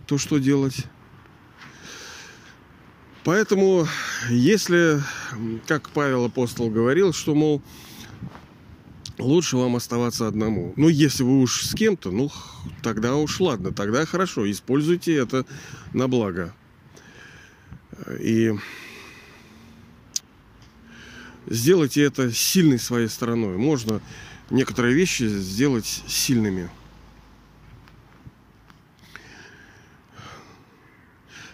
то 0.06 0.18
что 0.18 0.38
делать? 0.38 0.86
Поэтому, 3.24 3.86
если, 4.30 5.02
как 5.66 5.90
Павел 5.90 6.24
Апостол 6.24 6.70
говорил, 6.70 7.12
что, 7.12 7.34
мол, 7.34 7.62
лучше 9.18 9.56
вам 9.56 9.76
оставаться 9.76 10.26
одному. 10.26 10.72
Ну, 10.76 10.88
если 10.88 11.22
вы 11.22 11.40
уж 11.40 11.64
с 11.64 11.74
кем-то, 11.74 12.10
ну, 12.10 12.30
тогда 12.82 13.16
уж 13.16 13.40
ладно, 13.40 13.72
тогда 13.72 14.06
хорошо, 14.06 14.50
используйте 14.50 15.14
это 15.16 15.44
на 15.92 16.08
благо. 16.08 16.54
И 18.18 18.54
сделайте 21.46 22.02
это 22.02 22.32
сильной 22.32 22.78
своей 22.78 23.08
стороной. 23.08 23.58
Можно 23.58 24.00
некоторые 24.48 24.94
вещи 24.94 25.24
сделать 25.24 26.02
сильными. 26.06 26.70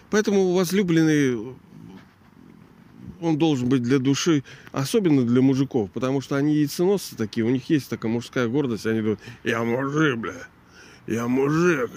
Поэтому 0.09 0.53
возлюбленный, 0.53 1.55
он 3.19 3.37
должен 3.37 3.67
быть 3.67 3.83
для 3.83 3.99
души, 3.99 4.43
особенно 4.71 5.25
для 5.25 5.41
мужиков, 5.41 5.91
потому 5.91 6.21
что 6.21 6.35
они 6.35 6.55
яйценосцы 6.55 7.15
такие, 7.15 7.45
у 7.45 7.49
них 7.49 7.69
есть 7.69 7.89
такая 7.89 8.11
мужская 8.11 8.47
гордость, 8.47 8.85
они 8.85 9.01
думают, 9.01 9.19
я 9.43 9.63
мужик, 9.63 10.17
бля, 10.17 10.47
я 11.07 11.27
мужик. 11.27 11.91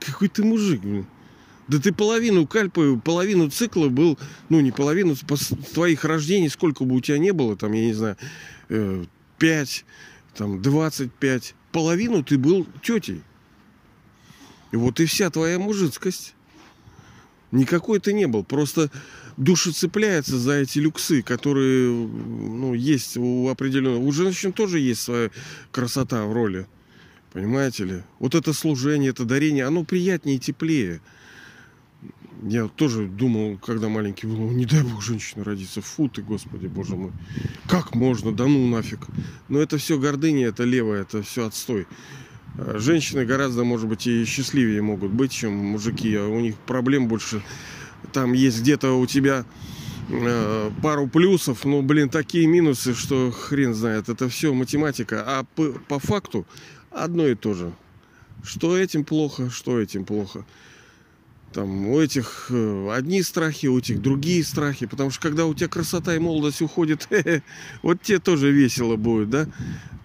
Какой 0.00 0.28
ты 0.28 0.42
мужик, 0.42 0.80
блин. 0.80 1.06
Да 1.68 1.78
ты 1.78 1.92
половину 1.92 2.46
кальпы, 2.46 2.98
половину 3.02 3.50
цикла 3.50 3.88
был, 3.88 4.18
ну 4.48 4.60
не 4.60 4.72
половину, 4.72 5.14
твоих 5.74 6.04
рождений, 6.04 6.48
сколько 6.48 6.84
бы 6.84 6.96
у 6.96 7.00
тебя 7.00 7.18
не 7.18 7.32
было, 7.32 7.56
там, 7.56 7.72
я 7.72 7.84
не 7.84 7.92
знаю, 7.92 8.16
5, 8.68 9.84
э, 9.86 10.36
там, 10.36 10.62
25, 10.62 11.54
половину 11.70 12.24
ты 12.24 12.38
был 12.38 12.66
тетей. 12.82 13.22
И 14.72 14.76
вот 14.76 14.98
и 15.00 15.04
вся 15.04 15.30
твоя 15.30 15.58
мужицкость. 15.58 16.34
Никакой 17.50 17.98
ты 17.98 18.12
не 18.12 18.26
был. 18.26 18.44
Просто 18.44 18.90
душа 19.36 19.72
цепляется 19.72 20.38
за 20.38 20.54
эти 20.54 20.78
люксы, 20.78 21.22
которые 21.22 21.90
ну, 21.90 22.74
есть 22.74 23.16
у 23.16 23.48
определенного. 23.48 24.02
У 24.02 24.12
женщин 24.12 24.52
тоже 24.52 24.80
есть 24.80 25.02
своя 25.02 25.30
красота 25.70 26.24
в 26.26 26.32
роли. 26.32 26.66
Понимаете 27.32 27.84
ли? 27.84 28.02
Вот 28.18 28.34
это 28.34 28.52
служение, 28.52 29.10
это 29.10 29.24
дарение, 29.24 29.64
оно 29.64 29.84
приятнее 29.84 30.36
и 30.36 30.40
теплее. 30.40 31.00
Я 32.42 32.68
тоже 32.68 33.06
думал, 33.06 33.58
когда 33.58 33.88
маленький 33.88 34.26
был, 34.26 34.50
не 34.50 34.64
дай 34.64 34.82
бог 34.82 35.02
женщина 35.02 35.42
родиться. 35.44 35.82
Фу 35.82 36.08
ты, 36.08 36.22
господи, 36.22 36.66
боже 36.66 36.94
мой. 36.94 37.12
Как 37.66 37.94
можно? 37.94 38.32
Да 38.32 38.46
ну 38.46 38.66
нафиг. 38.68 39.00
Но 39.48 39.58
это 39.58 39.76
все 39.78 39.98
гордыня, 39.98 40.46
это 40.46 40.64
левое, 40.64 41.02
это 41.02 41.22
все 41.22 41.46
отстой. 41.46 41.86
Женщины 42.74 43.24
гораздо, 43.24 43.62
может 43.62 43.88
быть, 43.88 44.06
и 44.08 44.24
счастливее 44.24 44.82
могут 44.82 45.12
быть, 45.12 45.30
чем 45.30 45.54
мужики. 45.54 46.14
А 46.16 46.26
у 46.26 46.40
них 46.40 46.56
проблем 46.56 47.06
больше. 47.06 47.40
Там 48.12 48.32
есть 48.32 48.60
где-то 48.60 48.98
у 48.98 49.06
тебя 49.06 49.44
э, 50.08 50.70
пару 50.82 51.06
плюсов, 51.06 51.64
но, 51.64 51.82
блин, 51.82 52.08
такие 52.08 52.48
минусы, 52.48 52.94
что 52.94 53.30
хрен 53.30 53.74
знает. 53.74 54.08
Это 54.08 54.28
все 54.28 54.52
математика. 54.52 55.22
А 55.24 55.44
по, 55.54 55.72
по 55.86 55.98
факту 56.00 56.46
одно 56.90 57.28
и 57.28 57.36
то 57.36 57.54
же. 57.54 57.72
Что 58.42 58.76
этим 58.76 59.04
плохо, 59.04 59.50
что 59.50 59.80
этим 59.80 60.04
плохо. 60.04 60.44
Там 61.52 61.88
у 61.88 61.98
этих 61.98 62.46
э, 62.50 62.90
одни 62.92 63.22
страхи, 63.22 63.66
у 63.66 63.78
этих 63.78 64.02
другие 64.02 64.44
страхи. 64.44 64.86
Потому 64.86 65.10
что 65.10 65.22
когда 65.22 65.46
у 65.46 65.54
тебя 65.54 65.68
красота 65.68 66.14
и 66.14 66.18
молодость 66.18 66.60
уходит, 66.60 67.08
вот 67.82 68.02
тебе 68.02 68.18
тоже 68.18 68.52
весело 68.52 68.96
будет, 68.96 69.30
да? 69.30 69.46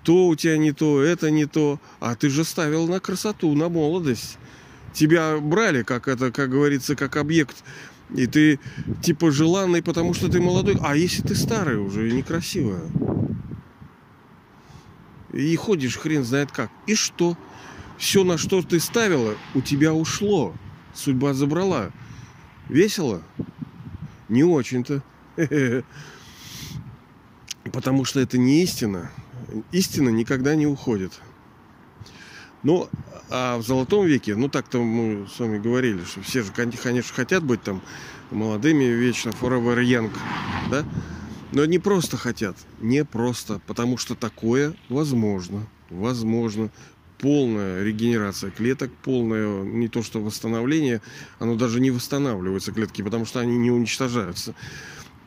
То 0.04 0.28
у 0.28 0.36
тебя 0.36 0.58
не 0.58 0.72
то, 0.72 1.02
это 1.02 1.32
не 1.32 1.46
то. 1.46 1.80
А 2.00 2.16
ты 2.16 2.30
же 2.30 2.44
ставил 2.44 2.88
на 2.88 3.00
красоту, 3.00 3.54
на 3.56 3.68
молодость. 3.68 4.38
Тебя 4.94 5.38
брали, 5.40 5.84
как 5.84 6.08
это, 6.08 6.32
как 6.32 6.50
говорится, 6.50 6.96
как 6.96 7.18
объект. 7.18 7.64
И 8.16 8.28
ты 8.28 8.60
типа 9.02 9.32
желанный, 9.32 9.82
потому 9.82 10.14
что 10.14 10.30
ты 10.30 10.40
молодой. 10.40 10.78
А 10.82 10.96
если 10.96 11.24
ты 11.24 11.36
старый 11.36 11.78
уже 11.78 12.10
и 12.10 12.14
некрасивая? 12.14 12.84
И 15.34 15.56
ходишь 15.56 15.98
хрен 15.98 16.24
знает 16.24 16.52
как. 16.52 16.70
И 16.86 16.96
что? 16.96 17.38
Все, 17.98 18.24
на 18.24 18.38
что 18.38 18.62
ты 18.62 18.80
ставила, 18.80 19.36
у 19.56 19.62
тебя 19.62 19.94
ушло 19.94 20.54
судьба 20.94 21.34
забрала. 21.34 21.92
Весело? 22.70 23.22
Не 24.30 24.44
очень-то. 24.44 25.02
Потому 27.72 28.06
что 28.06 28.20
это 28.20 28.38
не 28.38 28.64
истина. 28.64 29.12
Истина 29.72 30.10
никогда 30.10 30.56
не 30.56 30.68
уходит. 30.68 31.20
Ну, 32.64 32.90
а 33.30 33.58
в 33.58 33.64
золотом 33.64 34.06
веке, 34.06 34.36
ну 34.36 34.48
так-то 34.48 34.82
мы 34.82 35.28
с 35.28 35.40
вами 35.40 35.58
говорили, 35.58 36.04
что 36.04 36.22
все 36.22 36.44
же, 36.44 36.52
конечно, 36.52 37.14
хотят 37.14 37.44
быть 37.44 37.62
там 37.62 37.82
молодыми 38.32 38.84
вечно, 38.86 39.30
forever 39.30 39.84
young, 39.84 40.12
да? 40.70 40.86
Но 41.52 41.66
не 41.66 41.78
просто 41.78 42.18
хотят, 42.18 42.56
не 42.80 43.04
просто, 43.06 43.60
потому 43.68 43.98
что 43.98 44.16
такое 44.16 44.76
возможно, 44.90 45.68
возможно 45.90 46.70
полная 47.24 47.82
регенерация 47.82 48.52
клеток, 48.52 48.92
полное 49.02 49.64
не 49.64 49.88
то 49.88 50.04
что 50.04 50.20
восстановление, 50.20 51.02
оно 51.40 51.56
даже 51.56 51.80
не 51.80 51.90
восстанавливается 51.90 52.74
клетки, 52.74 53.02
потому 53.02 53.26
что 53.26 53.40
они 53.40 53.58
не 53.58 53.72
уничтожаются. 53.72 54.54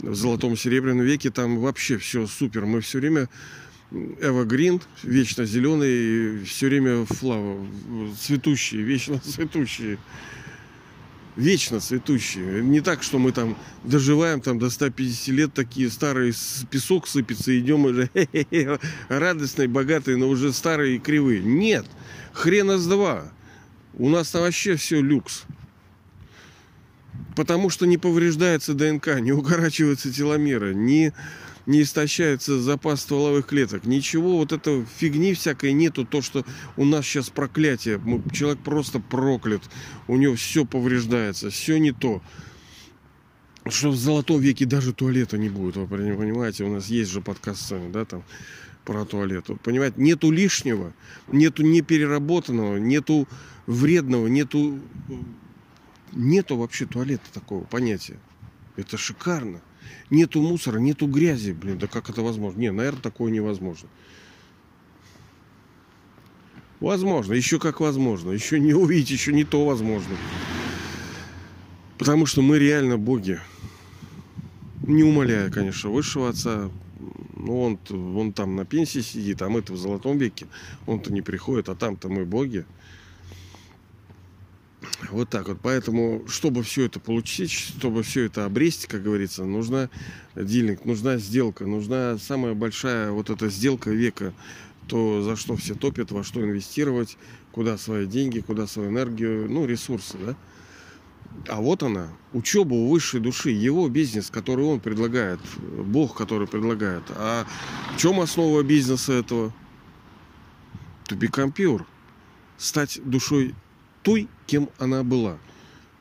В 0.00 0.14
золотом 0.14 0.58
серебряном 0.58 1.06
веке 1.06 1.30
там 1.30 1.58
вообще 1.58 1.96
все 1.96 2.26
супер. 2.26 2.66
Мы 2.66 2.82
все 2.82 2.98
время 2.98 3.30
эвогрин, 3.90 4.82
вечно 5.02 5.46
зеленый, 5.46 6.44
все 6.44 6.66
время 6.66 7.06
флава, 7.06 7.66
цветущие, 8.20 8.82
вечно 8.82 9.18
цветущие 9.24 9.96
вечно 11.36 11.80
цветущие. 11.80 12.62
Не 12.62 12.80
так, 12.80 13.02
что 13.02 13.18
мы 13.18 13.32
там 13.32 13.56
доживаем 13.84 14.40
там 14.40 14.58
до 14.58 14.70
150 14.70 15.28
лет, 15.28 15.54
такие 15.54 15.90
старые, 15.90 16.32
песок 16.70 17.06
сыпется, 17.06 17.56
идем 17.58 17.84
уже 17.84 18.10
радостные, 19.08 19.68
богатые, 19.68 20.16
но 20.16 20.28
уже 20.28 20.52
старые 20.52 20.96
и 20.96 20.98
кривые. 20.98 21.42
Нет, 21.42 21.86
хрена 22.32 22.78
с 22.78 22.86
два. 22.86 23.30
У 23.94 24.08
нас 24.08 24.30
там 24.30 24.42
вообще 24.42 24.76
все 24.76 25.00
люкс. 25.00 25.44
Потому 27.34 27.68
что 27.70 27.86
не 27.86 27.98
повреждается 27.98 28.74
ДНК, 28.74 29.20
не 29.20 29.32
укорачиваются 29.32 30.12
теломеры, 30.12 30.74
не 30.74 31.12
не 31.66 31.82
истощается 31.82 32.60
запас 32.60 33.02
стволовых 33.02 33.46
клеток. 33.46 33.84
Ничего 33.84 34.38
вот 34.38 34.52
этого 34.52 34.84
фигни 34.98 35.34
всякой 35.34 35.72
нету. 35.72 36.04
То, 36.04 36.22
что 36.22 36.44
у 36.76 36.84
нас 36.84 37.04
сейчас 37.04 37.28
проклятие. 37.28 38.00
Человек 38.32 38.60
просто 38.60 39.00
проклят. 39.00 39.62
У 40.06 40.16
него 40.16 40.36
все 40.36 40.64
повреждается. 40.64 41.50
Все 41.50 41.78
не 41.78 41.92
то. 41.92 42.22
Что 43.68 43.90
в 43.90 43.96
золотом 43.96 44.40
веке 44.40 44.64
даже 44.64 44.92
туалета 44.92 45.38
не 45.38 45.48
будет. 45.48 45.76
Вы 45.76 45.86
понимаете, 45.86 46.64
у 46.64 46.72
нас 46.72 46.86
есть 46.86 47.10
же 47.10 47.20
подкаст 47.20 47.72
да, 47.92 48.04
там 48.04 48.22
про 48.84 49.04
туалет. 49.04 49.46
Понимаете, 49.64 50.00
нету 50.00 50.30
лишнего, 50.30 50.94
нету 51.26 51.64
непереработанного, 51.64 52.76
нету 52.76 53.26
вредного, 53.66 54.28
нету 54.28 54.80
нету 56.12 56.56
вообще 56.56 56.86
туалета 56.86 57.24
такого 57.32 57.64
понятия. 57.64 58.18
Это 58.76 58.96
шикарно. 58.96 59.60
Нету 60.10 60.40
мусора, 60.40 60.78
нету 60.78 61.06
грязи. 61.06 61.52
Блин, 61.52 61.78
да 61.78 61.86
как 61.86 62.10
это 62.10 62.22
возможно? 62.22 62.58
Не, 62.60 62.72
наверное, 62.72 63.02
такое 63.02 63.30
невозможно. 63.32 63.88
Возможно, 66.80 67.32
еще 67.32 67.58
как 67.58 67.80
возможно. 67.80 68.30
Еще 68.30 68.60
не 68.60 68.74
увидеть, 68.74 69.10
еще 69.10 69.32
не 69.32 69.44
то 69.44 69.64
возможно. 69.64 70.16
Потому 71.98 72.26
что 72.26 72.42
мы 72.42 72.58
реально 72.58 72.98
боги. 72.98 73.40
Не 74.86 75.02
умоляя, 75.02 75.50
конечно, 75.50 75.90
высшего 75.90 76.28
отца. 76.28 76.70
Ну, 77.34 77.60
он, 77.62 77.78
он 78.16 78.32
там 78.32 78.56
на 78.56 78.64
пенсии 78.64 79.00
сидит, 79.00 79.42
а 79.42 79.48
мы-то 79.48 79.72
в 79.72 79.76
золотом 79.76 80.18
веке. 80.18 80.46
Он-то 80.86 81.12
не 81.12 81.22
приходит, 81.22 81.68
а 81.68 81.74
там-то 81.74 82.08
мы 82.08 82.24
боги. 82.24 82.66
Вот 85.10 85.28
так 85.28 85.48
вот. 85.48 85.58
Поэтому, 85.62 86.24
чтобы 86.26 86.62
все 86.62 86.84
это 86.84 87.00
получить, 87.00 87.50
чтобы 87.50 88.02
все 88.02 88.24
это 88.24 88.44
обрести, 88.44 88.86
как 88.86 89.02
говорится, 89.02 89.44
нужна 89.44 89.90
дилинг, 90.34 90.84
нужна 90.84 91.18
сделка, 91.18 91.66
нужна 91.66 92.18
самая 92.18 92.54
большая 92.54 93.10
вот 93.10 93.30
эта 93.30 93.48
сделка 93.48 93.90
века. 93.90 94.32
То, 94.88 95.22
за 95.22 95.36
что 95.36 95.56
все 95.56 95.74
топят, 95.74 96.12
во 96.12 96.22
что 96.22 96.40
инвестировать, 96.42 97.18
куда 97.50 97.76
свои 97.76 98.06
деньги, 98.06 98.40
куда 98.40 98.66
свою 98.66 98.90
энергию, 98.90 99.50
ну, 99.50 99.66
ресурсы, 99.66 100.16
да. 100.18 100.36
А 101.48 101.60
вот 101.60 101.82
она, 101.82 102.08
учеба 102.32 102.74
у 102.74 102.88
высшей 102.88 103.20
души, 103.20 103.50
его 103.50 103.88
бизнес, 103.88 104.30
который 104.30 104.64
он 104.64 104.80
предлагает, 104.80 105.40
Бог, 105.58 106.16
который 106.16 106.46
предлагает. 106.46 107.02
А 107.10 107.46
в 107.94 107.98
чем 107.98 108.20
основа 108.20 108.62
бизнеса 108.62 109.12
этого? 109.12 109.52
To 111.08 111.18
be 111.18 111.28
pure. 111.54 111.84
Стать 112.56 113.00
душой 113.04 113.54
той, 114.06 114.28
кем 114.46 114.70
она 114.78 115.02
была. 115.02 115.36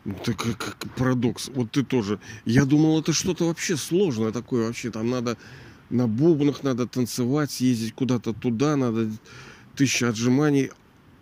Это 0.06 0.36
как, 0.36 0.58
как 0.60 0.96
парадокс. 0.96 1.50
Вот 1.56 1.72
ты 1.72 1.84
тоже. 1.84 2.20
Я 2.46 2.65
думал, 2.65 3.00
это 3.00 3.13
что-то 3.13 3.48
вообще 3.48 3.76
сложное 3.78 4.32
такое 4.32 4.68
вообще. 4.68 4.91
Там 4.91 5.10
надо 5.10 5.38
на 5.89 6.08
бубнах 6.08 6.62
надо 6.62 6.86
танцевать, 6.86 7.50
съездить 7.50 7.96
куда-то 7.96 8.34
туда, 8.34 8.76
надо 8.76 9.10
тысяча 9.76 10.10
отжиманий. 10.10 10.70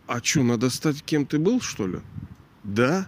А 0.08 0.22
что, 0.22 0.44
надо 0.44 0.70
стать 0.70 1.02
кем 1.04 1.26
ты 1.26 1.40
был, 1.40 1.62
что 1.62 1.88
ли? 1.88 2.00
Да? 2.66 3.08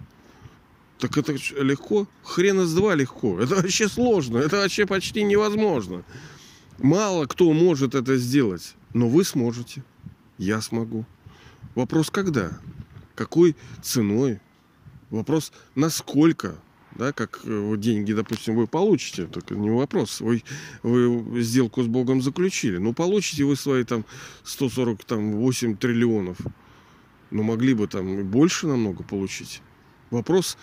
Так 0.97 1.17
это 1.17 1.33
легко? 1.61 2.07
Хрен 2.23 2.61
из 2.61 2.73
два 2.73 2.95
легко. 2.95 3.37
Это 3.41 3.55
вообще 3.55 3.89
сложно. 3.89 4.37
Это 4.37 4.55
вообще 4.55 4.85
почти 4.85 5.23
невозможно. 5.23 6.05
Мало 6.77 7.25
кто 7.25 7.51
может 7.51 7.93
это 7.93 8.15
сделать. 8.15 8.75
Но 8.93 9.09
вы 9.09 9.25
сможете. 9.25 9.83
Я 10.37 10.61
смогу. 10.61 11.05
Вопрос 11.75 12.09
когда? 12.09 12.57
Какой 13.15 13.55
ценой? 13.81 14.39
Вопрос 15.09 15.51
насколько? 15.75 16.57
Да, 16.95 17.11
как 17.11 17.41
э, 17.43 17.75
деньги, 17.77 18.13
допустим, 18.13 18.55
вы 18.55 18.67
получите, 18.67 19.25
только 19.25 19.55
не 19.55 19.69
вопрос. 19.69 20.21
Вы, 20.21 20.43
вы 20.81 21.41
сделку 21.41 21.83
с 21.83 21.87
Богом 21.87 22.21
заключили. 22.21 22.77
Ну, 22.77 22.93
получите 22.93 23.43
вы 23.43 23.57
свои 23.57 23.83
там 23.83 24.05
148 24.45 25.75
триллионов. 25.75 26.37
Но 27.31 27.43
могли 27.43 27.73
бы 27.73 27.87
там 27.87 28.23
больше 28.23 28.67
намного 28.67 29.03
получить. 29.03 29.61
Вопрос 30.09 30.57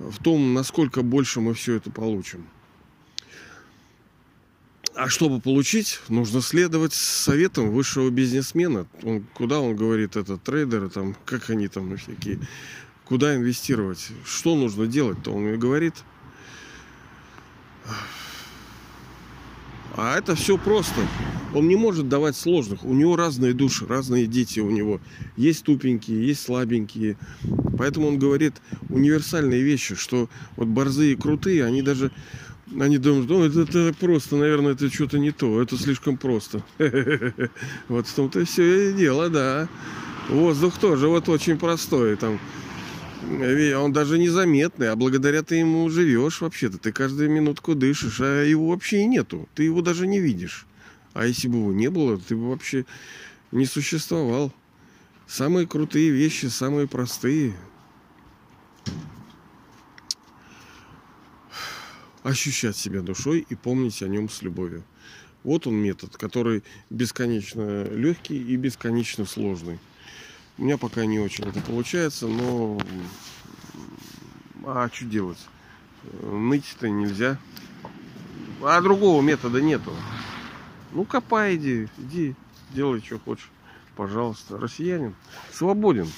в 0.00 0.20
том, 0.22 0.52
насколько 0.52 1.02
больше 1.02 1.40
мы 1.40 1.54
все 1.54 1.74
это 1.74 1.90
получим. 1.90 2.46
А 4.98 5.08
чтобы 5.08 5.40
получить, 5.40 6.00
нужно 6.08 6.42
следовать 6.42 6.92
советам 6.92 7.70
высшего 7.70 8.10
бизнесмена. 8.10 8.88
Он, 9.04 9.24
куда 9.32 9.60
он 9.60 9.76
говорит, 9.76 10.16
это 10.16 10.38
трейдеры, 10.38 10.90
там, 10.90 11.14
как 11.24 11.50
они 11.50 11.68
там 11.68 11.96
всякие, 11.96 12.40
куда 13.04 13.36
инвестировать, 13.36 14.08
что 14.24 14.56
нужно 14.56 14.88
делать-то, 14.88 15.30
он 15.30 15.42
мне 15.42 15.56
говорит. 15.56 15.94
А 19.96 20.18
это 20.18 20.34
все 20.34 20.58
просто. 20.58 21.00
Он 21.54 21.68
не 21.68 21.76
может 21.76 22.08
давать 22.08 22.34
сложных. 22.34 22.84
У 22.84 22.92
него 22.92 23.14
разные 23.14 23.52
души, 23.52 23.86
разные 23.86 24.26
дети 24.26 24.58
у 24.58 24.70
него. 24.70 25.00
Есть 25.36 25.62
тупенькие, 25.62 26.26
есть 26.26 26.42
слабенькие. 26.42 27.16
Поэтому 27.78 28.08
он 28.08 28.18
говорит 28.18 28.54
универсальные 28.88 29.62
вещи, 29.62 29.94
что 29.94 30.28
вот 30.56 30.66
борзые 30.66 31.16
крутые, 31.16 31.64
они 31.64 31.82
даже 31.82 32.10
они 32.78 32.98
думают, 32.98 33.28
ну 33.28 33.44
это, 33.44 33.62
это 33.62 33.94
просто, 33.98 34.36
наверное, 34.36 34.72
это 34.72 34.92
что-то 34.92 35.18
не 35.18 35.30
то, 35.30 35.60
это 35.60 35.76
слишком 35.76 36.16
просто. 36.16 36.62
Вот 37.88 38.06
в 38.06 38.14
том-то 38.14 38.44
все 38.44 38.90
и 38.90 38.92
дело, 38.92 39.28
да. 39.28 39.68
Воздух 40.28 40.78
тоже 40.78 41.08
вот 41.08 41.28
очень 41.28 41.58
простой. 41.58 42.16
Там 42.16 42.38
он 43.22 43.92
даже 43.92 44.18
незаметный, 44.18 44.90
а 44.90 44.96
благодаря 44.96 45.42
ты 45.42 45.56
ему 45.56 45.88
живешь 45.90 46.40
вообще-то. 46.40 46.78
Ты 46.78 46.92
каждую 46.92 47.30
минутку 47.30 47.74
дышишь, 47.74 48.20
а 48.20 48.44
его 48.44 48.68
вообще 48.68 49.02
и 49.02 49.06
нету. 49.06 49.48
Ты 49.54 49.64
его 49.64 49.82
даже 49.82 50.06
не 50.06 50.20
видишь. 50.20 50.66
А 51.14 51.26
если 51.26 51.48
бы 51.48 51.58
его 51.58 51.72
не 51.72 51.90
было, 51.90 52.18
ты 52.18 52.36
бы 52.36 52.50
вообще 52.50 52.84
не 53.50 53.66
существовал. 53.66 54.52
Самые 55.26 55.66
крутые 55.66 56.10
вещи, 56.10 56.46
самые 56.46 56.86
простые. 56.86 57.54
Ощущать 62.28 62.76
себя 62.76 63.00
душой 63.00 63.46
и 63.48 63.54
помнить 63.54 64.02
о 64.02 64.06
нем 64.06 64.28
с 64.28 64.42
любовью. 64.42 64.84
Вот 65.44 65.66
он 65.66 65.76
метод, 65.76 66.14
который 66.18 66.62
бесконечно 66.90 67.84
легкий 67.84 68.36
и 68.36 68.54
бесконечно 68.56 69.24
сложный. 69.24 69.78
У 70.58 70.64
меня 70.64 70.76
пока 70.76 71.06
не 71.06 71.18
очень 71.20 71.48
это 71.48 71.62
получается, 71.62 72.28
но... 72.28 72.78
А 74.66 74.90
что 74.92 75.06
делать? 75.06 75.38
Ныть-то 76.20 76.90
нельзя. 76.90 77.38
А 78.62 78.78
другого 78.82 79.22
метода 79.22 79.62
нету. 79.62 79.94
Ну, 80.92 81.06
копай, 81.06 81.56
иди, 81.56 81.88
иди, 81.96 82.34
делай, 82.74 83.00
что 83.00 83.18
хочешь. 83.18 83.50
Пожалуйста. 83.96 84.58
Россиянин 84.58 85.14
свободен. 85.50 86.08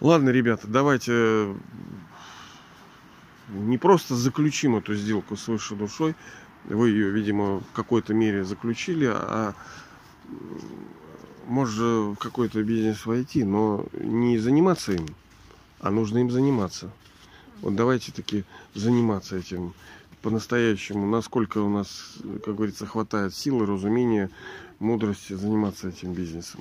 Ладно, 0.00 0.30
ребята, 0.30 0.68
давайте 0.68 1.54
не 3.52 3.78
просто 3.78 4.16
заключим 4.16 4.76
эту 4.76 4.94
сделку 4.94 5.36
с 5.36 5.48
высшей 5.48 5.76
душой. 5.76 6.14
Вы 6.64 6.90
ее, 6.90 7.10
видимо, 7.10 7.60
в 7.60 7.72
какой-то 7.72 8.14
мере 8.14 8.44
заключили, 8.44 9.06
а 9.12 9.54
может 11.46 11.78
в 11.78 12.16
какой-то 12.16 12.62
бизнес 12.62 13.04
войти, 13.04 13.44
но 13.44 13.86
не 13.92 14.38
заниматься 14.38 14.92
им, 14.92 15.06
а 15.80 15.90
нужно 15.90 16.18
им 16.18 16.30
заниматься. 16.30 16.90
Вот 17.60 17.74
давайте 17.74 18.12
таки 18.12 18.44
заниматься 18.74 19.36
этим 19.36 19.74
по-настоящему, 20.22 21.06
насколько 21.06 21.58
у 21.58 21.68
нас, 21.68 22.16
как 22.44 22.54
говорится, 22.54 22.86
хватает 22.86 23.34
силы, 23.34 23.66
разумения, 23.66 24.30
мудрости 24.78 25.32
заниматься 25.32 25.88
этим 25.88 26.12
бизнесом. 26.12 26.60